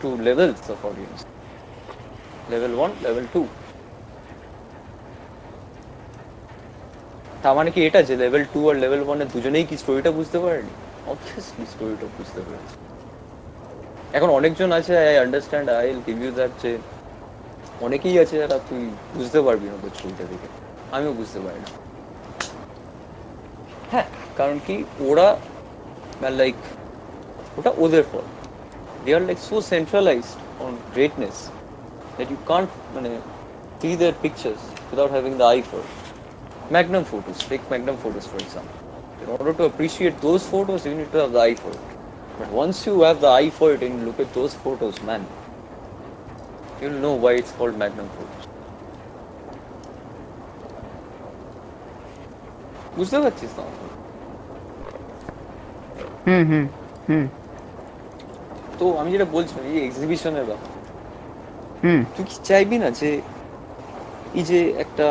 two 0.00 0.16
levels 0.18 0.68
of 0.68 0.84
audience. 0.84 1.24
Level 2.50 2.76
one, 2.76 2.92
level 3.02 3.26
two. 3.26 3.48
তার 7.42 7.54
মানে 7.58 7.70
কি 7.70 7.80
এটা 7.88 8.00
যে 8.02 8.14
লেভেল 8.16 8.42
টু 8.54 8.60
আর 8.70 8.76
level 8.84 9.00
ওয়ানে 9.06 9.24
দুজনেই 9.34 9.64
কি 9.70 9.76
স্টোরিটা 9.82 10.10
বুঝতে 10.18 10.38
পারেনি 10.44 10.72
অবভিয়াসলি 11.12 11.64
স্টোরিটা 11.74 12.06
বুঝতে 12.16 12.40
পেরেছে 12.46 12.85
এখন 14.17 14.29
অনেকজন 14.39 14.69
আছে 14.79 14.93
I 15.03 15.15
understand 15.25 15.67
I 15.79 15.85
will 15.89 16.01
give 16.07 16.17
you 16.23 16.31
that 16.39 16.53
যে 16.63 16.71
অনেকেই 17.85 18.15
আছে 18.23 18.35
যারা 18.41 18.57
তুই 18.69 18.81
বুঝতে 19.17 19.39
পারবি 19.45 19.65
না 19.69 19.73
ওদের 19.79 19.93
ছবিটা 19.99 20.23
দেখে 20.31 20.49
আমিও 20.95 21.13
বুঝতে 21.19 21.39
পারি 21.45 21.59
না 21.63 21.69
হ্যাঁ 23.91 24.07
কারণ 24.39 24.57
কি 24.65 24.75
ওরা 25.09 25.27
লাইক 26.41 26.57
ওটা 27.57 27.71
ওদের 27.83 28.03
ফল 28.11 28.25
they 29.03 29.09
are 29.17 29.23
like 29.29 29.39
so 29.49 29.55
centralized 29.73 30.37
on 30.65 30.71
greatness 30.95 31.37
that 32.17 32.27
you 32.33 32.39
can't 32.51 32.71
মানে 32.95 33.11
see 33.81 33.95
their 33.95 34.13
pictures 34.13 34.61
without 34.91 35.09
having 35.09 35.37
the 35.39 35.43
eye 35.43 35.63
for 35.63 35.79
it. 35.79 35.85
Magnum 36.69 37.03
photos, 37.03 37.39
take 37.41 37.67
Magnum 37.71 37.97
photos 37.97 38.27
for 38.27 38.37
example. 38.37 38.77
In 39.23 39.29
order 39.29 39.53
to 39.53 39.63
appreciate 39.63 40.21
those 40.21 40.45
photos, 40.45 40.85
you 40.85 40.93
need 40.93 41.11
to 41.11 41.17
have 41.17 41.31
the 41.31 41.39
eye 41.39 41.55
for 41.55 41.71
it. 41.71 41.94
But 42.39 42.49
once 42.53 42.77
you 42.85 43.01
have 43.01 43.19
the 43.21 43.27
eye 43.29 43.51
for 43.51 43.67
it 43.73 43.81
and 43.83 43.93
you 43.99 44.05
look 44.07 44.19
at 44.19 44.33
those 44.33 44.53
photos, 44.55 44.95
man, 45.03 45.23
you'll 46.81 46.99
know 47.03 47.13
why 47.15 47.33
it's 47.33 47.51
called 47.53 47.75
Magnum 47.77 48.09
photos. 48.17 48.43
বুঝতে 52.97 53.17
পারছিস 53.23 53.51
তো 53.55 53.61
আমাকে? 53.65 53.87
হুম 56.25 56.43
হুম 56.49 56.65
হুম 57.07 57.25
তো 58.79 58.85
আমি 58.99 59.09
যেটা 59.13 59.27
বলছিলাম 59.35 59.63
এই 59.71 59.79
এক্সিবিশনের 59.87 60.45
ব্যাপার 60.49 60.69
হুম 61.83 61.99
তুই 62.13 62.23
কি 62.29 62.35
চাইবি 62.49 62.77
না 62.83 62.89
যে 62.99 63.09
এই 64.39 64.43
যে 64.49 64.59
একটা 64.83 65.07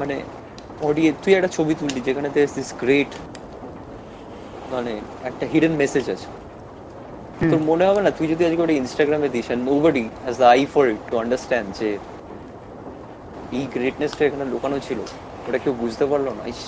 মানে 0.00 0.16
অডিয়ে 0.88 1.10
তুই 1.22 1.32
একটা 1.38 1.50
ছবি 1.56 1.72
তুললি 1.80 2.00
যেখানে 2.08 2.28
দিস 2.36 2.70
গ্রেট 2.82 3.12
মানে 4.73 4.93
একটা 5.29 5.45
হিডেন 5.51 5.73
মেসেজ 5.81 6.05
আছে। 6.15 6.27
তোর 7.49 7.61
মনে 7.69 7.83
হবে 7.89 8.01
না 8.05 8.11
তুই 8.17 8.27
যদি 8.31 8.43
আজকে 8.47 8.61
ওটা 8.65 8.75
ইনস্টাগ্রামে 8.81 9.29
this 9.35 9.47
and 9.53 9.61
nobody 9.71 10.05
has 10.25 10.35
the 10.41 10.47
eye 10.53 10.67
for 10.73 10.83
it 10.93 11.01
to 11.09 11.15
understand 11.23 11.67
যে 11.79 11.89
এই 13.57 13.65
গ্রেটনেসটা 13.73 14.23
এখানে 14.27 14.45
লুকানো 14.53 14.77
ছিল 14.87 14.99
ওটা 15.47 15.59
কেউ 15.63 15.73
বুঝতে 15.83 16.05
পারল 16.11 16.27
না। 16.39 16.43
ইস 16.53 16.61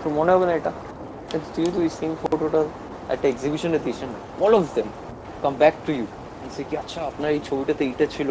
তোর 0.00 0.10
মনে 0.18 0.30
হবে 0.34 0.46
না 0.48 0.54
এটা? 0.60 0.72
তুই 1.54 1.64
যদি 1.76 1.88
সেম 1.98 2.12
ফটোটা 2.22 2.60
একটা 3.14 3.26
এক্সিবিশনে 3.32 3.78
this 3.86 3.98
all 4.44 4.52
of 4.58 4.64
them 4.76 4.88
come 5.42 5.52
back 5.62 5.74
to 5.86 5.90
you 5.98 6.06
say 6.54 6.62
কি 6.68 6.74
আচ্ছা 6.82 7.00
আপনার 7.10 7.28
এই 7.36 7.40
ছবিটাতে 7.48 7.82
এইটা 7.90 8.06
ছিল। 8.14 8.30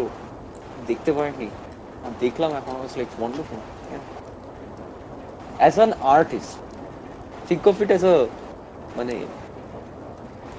দেখতে 0.90 1.12
পারেননি 1.18 1.50
আর 2.06 2.12
দেখলাম 2.24 2.52
এখন 2.60 2.74
was 2.80 2.92
like 3.00 3.10
wonderful 3.20 3.60
as 5.62 5.74
an 5.80 5.92
artist 6.18 6.52
think 7.48 7.64
of 7.72 7.76
it 7.84 7.90
as 7.94 8.04
a 8.14 8.16
মানে 8.98 9.14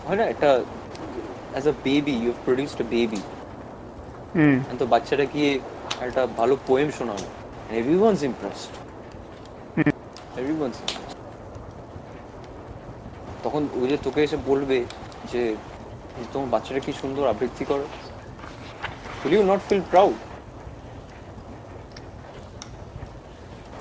হয় 0.07 0.18
না 0.20 0.24
একটা 0.33 0.51
as 1.53 1.64
a 1.72 1.74
baby 1.87 2.14
you 2.24 2.33
produced 2.46 2.79
a 2.85 2.87
baby 2.94 3.20
hmm. 4.35 4.57
তো 4.81 4.85
বাচ্চাটা 4.92 5.24
গিয়ে 5.35 5.51
একটা 6.07 6.22
ভালো 6.38 6.55
পোয়েম 6.68 6.88
শোনালো। 6.98 7.29
Everyone's 7.81 8.20
impressed. 8.31 8.72
এভরিওয়ানস 10.40 10.77
তখন 13.44 13.62
ওই 13.81 13.87
যে 13.88 13.96
তোকে 14.05 14.20
এসে 14.27 14.38
বলবে 14.51 14.79
যে 15.33 15.42
তোমার 16.33 16.48
বাচ্চাটা 16.55 16.81
কি 16.87 16.92
সুন্দর 17.03 17.24
আবৃত্তি 17.33 17.64
করে। 17.64 17.87
Will 19.22 19.35
you 19.38 19.44
not 19.51 19.61
feel 19.68 19.83
proud? 19.92 20.16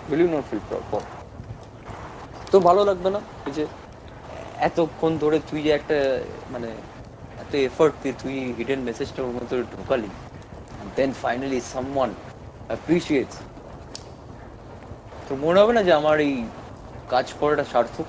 Will 0.10 0.22
you 0.24 0.30
not 0.36 0.44
feel 0.50 0.62
proud? 0.70 0.84
বল। 0.92 1.04
তো 2.52 2.58
ভালো 2.68 2.82
লাগবে 2.90 3.10
না? 3.16 3.20
এই 3.48 3.54
যে 3.58 3.64
এতক্ষণ 4.68 5.12
ধরে 5.24 5.38
তুই 5.50 5.60
যে 5.66 5.72
একটা 5.80 5.98
মানে 6.54 6.70
এত 7.44 7.52
এফর্ট 7.70 7.94
দিয়ে 8.02 8.16
তুই 8.22 8.36
হিডেন 8.58 8.82
মেসেজটা 8.88 9.20
ওর 9.26 9.34
মধ্যে 9.38 9.56
ঢোকালি 9.76 10.10
দেন 10.98 11.12
ফাইনালি 11.24 11.60
সামওয়ান 11.74 12.12
অ্যাপ্রিসিয়েটস 12.70 13.38
তো 15.28 15.32
মনে 15.44 15.58
হবে 15.62 15.74
না 15.78 15.82
যে 15.88 15.94
আমার 16.02 16.18
এই 16.28 16.34
কাজ 17.14 17.28
করাটা 17.40 17.66
সার্থক? 17.74 18.08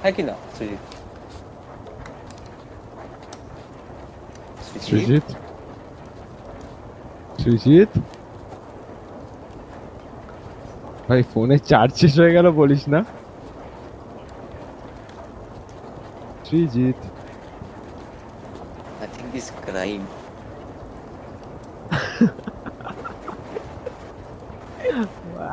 হ্যাঁ 0.00 0.14
কি 0.16 0.22
না, 0.28 0.34
সৃজিত? 0.56 0.82
ভাই 11.08 11.22
ফোনে 11.32 11.56
চার্জ 11.70 11.92
শেষ 12.00 12.14
হয়ে 12.20 12.34
গেল, 12.36 12.46
বলিস 12.60 12.82
না। 12.94 13.00
Srijit 16.47 16.99
I 19.03 19.07
think 19.13 19.27
he's 19.35 19.49
crying. 19.65 20.05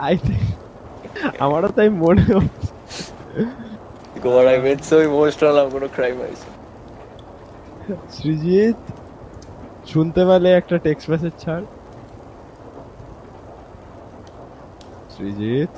I 0.06 0.14
think 0.26 0.46
আমারও 1.44 1.70
তাই 1.76 1.88
মনে 2.04 2.24
হচ্ছে 2.36 2.68
God, 4.24 4.46
I 4.54 4.58
went 4.66 4.82
so 4.90 4.96
emotional, 5.10 5.54
I'm 5.60 5.68
gonna 5.74 5.92
cry 5.98 6.10
myself. 6.22 6.56
Srijit 8.16 8.78
শুনতে 9.92 10.22
পেলে 10.28 10.48
একটা 10.60 10.76
টেক্সট 10.86 11.06
মেসেজ 11.12 11.34
ছাড় 11.44 11.64
সৃজিত 15.14 15.72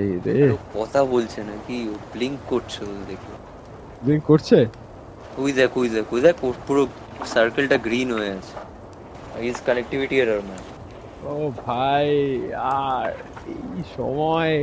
এই 0.00 0.10
রে। 0.24 0.36
কথা 0.76 1.00
বলছে 1.14 1.40
নাকি? 1.50 1.76
ব্লিঙ্ক 2.12 2.38
করছে 2.52 2.80
ও 2.90 2.92
দেখে 3.10 3.32
দিন 4.06 4.18
করছে? 4.28 4.58
ওই 5.42 5.50
দেখ 5.58 5.70
ওই 5.80 5.88
দেখ 5.96 6.06
ওই 6.14 6.20
দেখ 6.26 6.36
পুরো 6.66 6.82
সার্কেলটা 7.34 7.76
গ্রিন 7.86 8.08
হয়ে 8.18 8.32
আছে। 8.38 8.56
ইজ 9.48 9.58
কানেক্টিভিটি 9.68 10.16
এরর 10.22 10.42
ম্যান 10.48 10.62
ও 11.32 11.34
ভাই 11.66 12.08
আর 12.84 13.08
এই 13.54 13.82
সময় 13.96 14.54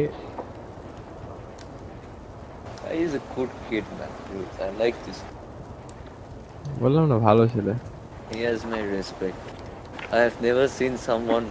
is 3.03 3.11
a 3.19 3.21
good 3.33 3.51
kid 3.67 3.85
man 3.97 4.11
I 4.65 4.69
like 4.81 4.93
this 5.05 5.19
বললাম 6.81 7.05
না 7.11 7.17
ভালো 7.27 7.43
ছেলে। 7.53 7.73
He 8.31 8.39
has 8.49 8.59
my 8.73 8.81
respect. 8.97 9.39
I 10.15 10.19
have 10.25 10.37
never 10.47 10.65
seen 10.77 10.93
someone 11.09 11.47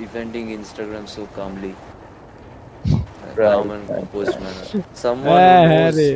defending 0.00 0.46
Instagram 0.58 1.04
so 1.16 1.22
calmly. 1.36 1.74
Right, 3.35 3.61
Calm 3.61 3.71
and 3.71 3.89
right, 3.89 4.07
composed 4.11 4.39
manner. 4.39 4.69
Someone 4.93 5.45
হ্যাঁ 5.45 5.59
who 5.59 5.63
হ্যাঁ 5.71 5.89
knows 5.89 5.97
রে 5.97 6.09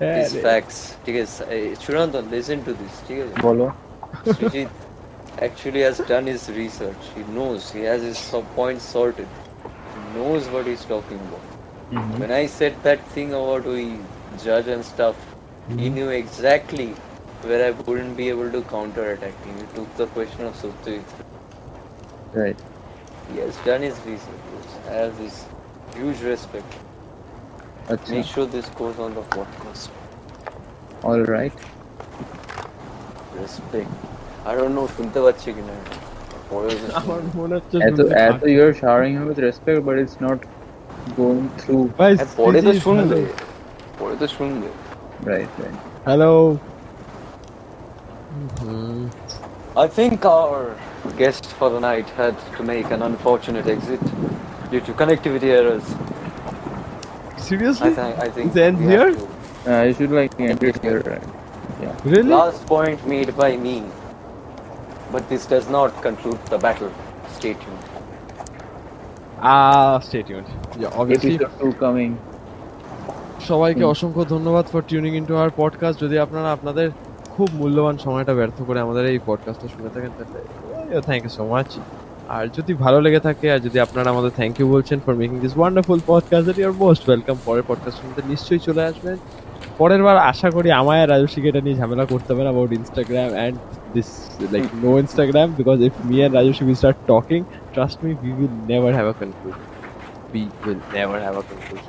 হ্যাঁ 0.00 0.22
his 0.22 0.30
রে। 0.34 0.44
facts. 0.44 0.78
ঠিক 1.04 1.16
আছে 1.24 1.42
Churandon, 1.82 2.24
listen 2.36 2.58
to 2.68 2.72
this. 2.80 2.94
ঠিক 3.06 3.18
আছে 3.24 3.36
বলো 3.44 3.66
Srijit 4.32 4.70
actually 5.46 5.82
has 5.88 5.98
done 6.12 6.26
his 6.26 6.44
research. 6.50 7.02
He 7.16 7.22
knows. 7.24 7.62
He 7.76 7.82
has 7.90 8.02
his 8.02 8.18
sub 8.30 8.46
points 8.54 8.84
sorted. 8.94 9.30
He 9.94 10.00
knows 10.16 10.48
what 10.50 10.66
he's 10.66 10.84
talking 10.84 11.20
about. 11.28 11.46
When 12.20 12.30
I 12.32 12.46
said 12.46 12.82
that 12.82 13.00
thing 13.14 13.30
about 13.32 13.64
we 13.66 13.84
judge 14.44 14.68
and 14.68 14.84
stuff, 14.84 15.18
he 15.76 15.88
knew 15.90 16.10
exactly 16.10 16.90
where 17.42 17.62
I 17.68 17.72
wouldn't 17.72 18.16
be 18.16 18.28
able 18.28 18.50
to 18.52 18.62
counter 18.64 19.04
attack 19.12 19.36
him. 19.44 19.56
He 19.58 19.66
took 19.68 19.90
the 19.94 20.08
question 20.08 20.44
of 20.46 20.54
Sukhdev. 20.62 21.04
Right 22.36 22.58
He 23.28 23.38
has 23.38 23.58
done 23.58 23.82
his 23.82 24.04
research. 24.04 24.44
Yes. 24.50 24.80
I 24.86 24.92
have 24.94 25.16
this 25.16 25.48
huge 25.98 26.20
respect. 26.32 26.70
আচ্ছা 27.92 28.10
Make 28.14 28.28
sure 28.34 28.46
this 28.56 28.68
goes 28.80 28.96
on 29.04 29.10
the 29.18 29.24
podcast. 29.36 29.88
All 31.10 31.20
right 31.34 31.56
Respect. 33.42 33.92
I 34.50 34.52
don't 34.58 34.74
know 34.76 34.86
শুনতে 34.96 35.18
পাচ্ছি 35.24 35.48
কিনা 35.56 35.74
পরে 36.50 36.68
আমার 37.00 37.20
মনে 37.40 37.52
হচ্ছে 37.58 37.76
এত 37.88 37.98
শুনতে 37.98 38.14
এত 38.26 38.32
পাচ্ছি। 38.32 38.52
You 38.52 38.60
are 38.66 38.72
showering 38.82 39.10
him 39.16 39.26
with 39.30 39.38
respect 39.48 39.80
but 39.86 39.96
it's 40.02 40.16
not 40.26 40.40
going 41.18 41.38
through 41.60 41.76
ভাই 41.98 42.10
পরে 42.40 42.58
তো 42.66 42.72
সৃজিত, 42.72 42.84
শুনবে 42.86 43.18
পরে 44.00 44.14
তো 44.20 44.26
শুনবে 44.36 44.68
right 45.30 45.52
right 45.62 45.78
hello 46.08 46.32
I 49.84 49.86
think 49.98 50.16
our 50.40 50.62
guest 51.20 51.44
for 51.58 51.68
the 51.74 51.80
night 51.90 52.08
had 52.20 52.36
to 52.56 52.60
make 52.72 52.88
an 52.96 53.00
unfortunate 53.10 53.66
exit 53.76 54.04
due 54.70 54.82
to 54.86 54.92
connectivity 55.00 55.50
errors. 55.58 55.86
Seriously 57.38 57.90
I 57.90 57.94
think 57.94 58.14
I 58.26 58.28
think 58.34 58.46
It 58.50 58.58
ends 58.66 58.80
we 58.80 58.86
have 58.86 58.94
here? 58.94 59.10
to- 59.14 59.32
I 59.76 59.86
should 59.98 60.12
like 60.12 60.30
end 60.40 60.60
it 60.64 60.76
here 60.82 60.98
right 61.10 61.26
really 62.06 62.30
Last 62.38 62.62
point 62.66 62.98
made 63.14 63.30
by 63.42 63.52
me, 63.66 63.76
but 65.12 65.22
this 65.30 65.42
does 65.54 65.66
not 65.76 65.90
conclude 66.06 66.40
the 66.52 66.58
battle. 66.66 66.92
Stay 67.38 67.54
tuned. 67.62 67.82
Ah 69.54 69.94
stay 70.00 70.18
tuned 70.22 70.46
obviously 71.00 71.34
episode 71.34 71.52
2 71.62 71.72
coming 71.80 72.08
সবাইকে 73.48 73.82
হুম। 73.82 73.90
অসংখ্য 73.90 74.22
ধন্যবাদ 74.24 74.64
for 74.72 74.82
tuning 74.88 75.12
into 75.16 75.32
our 75.36 75.52
podcast 75.56 75.98
যদি 76.00 76.16
আপনারা 76.18 76.48
আপনাদের 76.52 76.88
খুব 77.30 77.48
মূল্যবান 77.54 77.96
সময়টা 77.98 78.32
ব্যর্থ 78.34 78.58
করে 78.62 78.78
আমাদের 78.80 79.04
এই 79.06 79.18
পডকাস্টটা 79.26 79.68
শুনে 79.68 79.90
থাকেন 79.94 80.10
তাহলে 80.18 80.40
থ্যাংক 81.00 81.22
ইউ 81.24 81.32
সো 81.38 81.44
মাচ 81.44 81.68
আর 82.35 82.45
যদি 82.57 82.71
ভালো 82.83 82.97
লেগে 83.05 83.21
থাকে, 83.27 83.45
আর 83.53 83.59
যদি 83.59 83.77
আপনারা 83.85 84.07
আমাদের 84.13 84.31
থ্যাংক 84.35 84.55
ইউ 84.59 84.67
বলছেন 84.75 84.97
for 85.05 85.13
making 85.21 85.37
this 85.45 85.53
wonderful 85.57 85.99
podcast 86.11 86.57
your 86.61 86.75
most 86.83 87.03
welcome 87.07 87.37
পরের 87.45 87.65
পডকাস্ট 87.67 87.97
শুনতে 88.01 88.21
নিশ্চয়ই 88.31 88.61
চলে 88.67 88.81
আসবেন। 88.89 89.17
পরের 89.77 90.01
বার 90.03 90.17
আশা 90.31 90.49
করি 90.55 90.69
আমায় 90.81 91.03
রাজস্বীকে 91.05 91.47
এটা 91.51 91.61
নিয়ে 91.65 91.77
ঝামেলা 91.81 92.05
করতে 92.11 92.29
হবে 92.31 92.43
না 92.43 92.49
about 92.49 92.71
Instagram 92.79 93.29
and 93.37 93.55
this 93.93 94.09
like 94.53 94.63
no 94.83 94.91
Instagram 95.03 95.47
because 95.59 95.77
if 95.87 95.93
me 96.09 96.15
and 96.19 96.33
Rajasvi 96.39 96.63
we 96.69 96.75
start 96.81 96.97
talking 97.11 97.39
trust 97.73 97.97
me 98.03 98.09
we 98.23 98.31
will 98.37 98.53
never 98.71 98.91
have 98.97 99.07
a 99.13 99.15
conclusion 99.19 99.69
we 100.33 100.47
will 100.65 100.81
never 100.93 101.19
have 101.19 101.37
a 101.37 101.43
conclusion. 101.43 101.87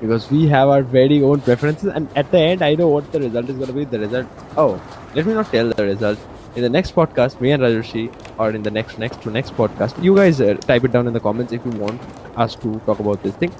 Because 0.00 0.30
we 0.30 0.46
have 0.46 0.68
our 0.68 0.82
very 0.82 1.22
own 1.22 1.40
preferences, 1.40 1.88
and 1.96 2.04
at 2.14 2.30
the 2.30 2.40
end, 2.40 2.62
i 2.62 2.74
know 2.74 2.88
what 2.88 3.04
result 3.14 3.48
is 3.48 3.56
going 3.56 3.66
to 3.66 3.72
be. 3.72 3.84
The 3.84 3.98
result 3.98 4.26
oh 4.56 4.80
let 5.14 5.26
me 5.26 5.32
not 5.34 5.50
tell 5.50 5.68
the 5.70 5.84
result. 5.84 6.18
In 6.56 6.62
the 6.62 6.68
next 6.68 6.94
podcast, 6.94 7.40
me 7.40 7.50
and 7.52 7.62
rajoshi 7.62 8.04
or 8.38 8.48
in 8.56 8.62
the 8.68 8.74
next 8.78 8.94
next 9.04 9.18
to 9.24 9.28
next 9.38 9.52
podcast. 9.60 9.94
You 10.06 10.12
guys 10.20 10.40
uh, 10.40 10.54
type 10.70 10.84
it 10.86 10.92
down 10.96 11.06
in 11.10 11.14
the 11.18 11.24
comments 11.26 11.52
if 11.58 11.62
you 11.68 11.74
want 11.84 12.00
us 12.44 12.54
to 12.64 12.68
talk 12.86 12.98
about 13.04 13.18
this 13.26 13.36
thing. 13.42 13.52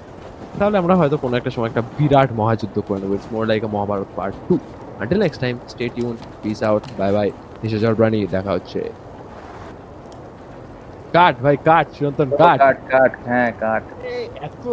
তাহলে 0.59 0.77
আমরা 0.81 0.95
হয়তো 0.99 1.17
কোনো 1.23 1.33
একটা 1.39 1.51
সময় 1.55 1.69
একটা 1.71 1.83
বিরাট 1.97 2.29
মহাযুদ্ধ 2.39 2.75
করে 2.87 2.99
নেব। 3.01 3.11
It's 3.17 3.29
more 3.35 3.43
like 3.51 3.61
a 3.67 3.69
Mahabharata 3.75 4.09
part 4.17 4.35
two 4.47 4.55
until 5.01 5.19
next 5.25 5.39
time 5.43 5.55
stay 5.73 5.85
tune 5.95 6.13
peace 6.41 6.59
out 6.69 6.83
bye 6.99 7.11
bye 7.17 7.27
নিশাচর 7.63 7.93
প্রাণী 7.99 8.19
দেখা 8.35 8.51
হচ্ছে। 8.57 8.81
কাট 11.15 11.35
ভাই 11.43 11.55
কাট 11.67 11.85
চিরন্তন 11.95 12.29
কাট। 12.41 12.57
কাট 12.63 12.77
কাট 12.93 13.11
হ্যাঁ 13.29 13.49
কাট। 13.63 13.83
এত 14.47 14.63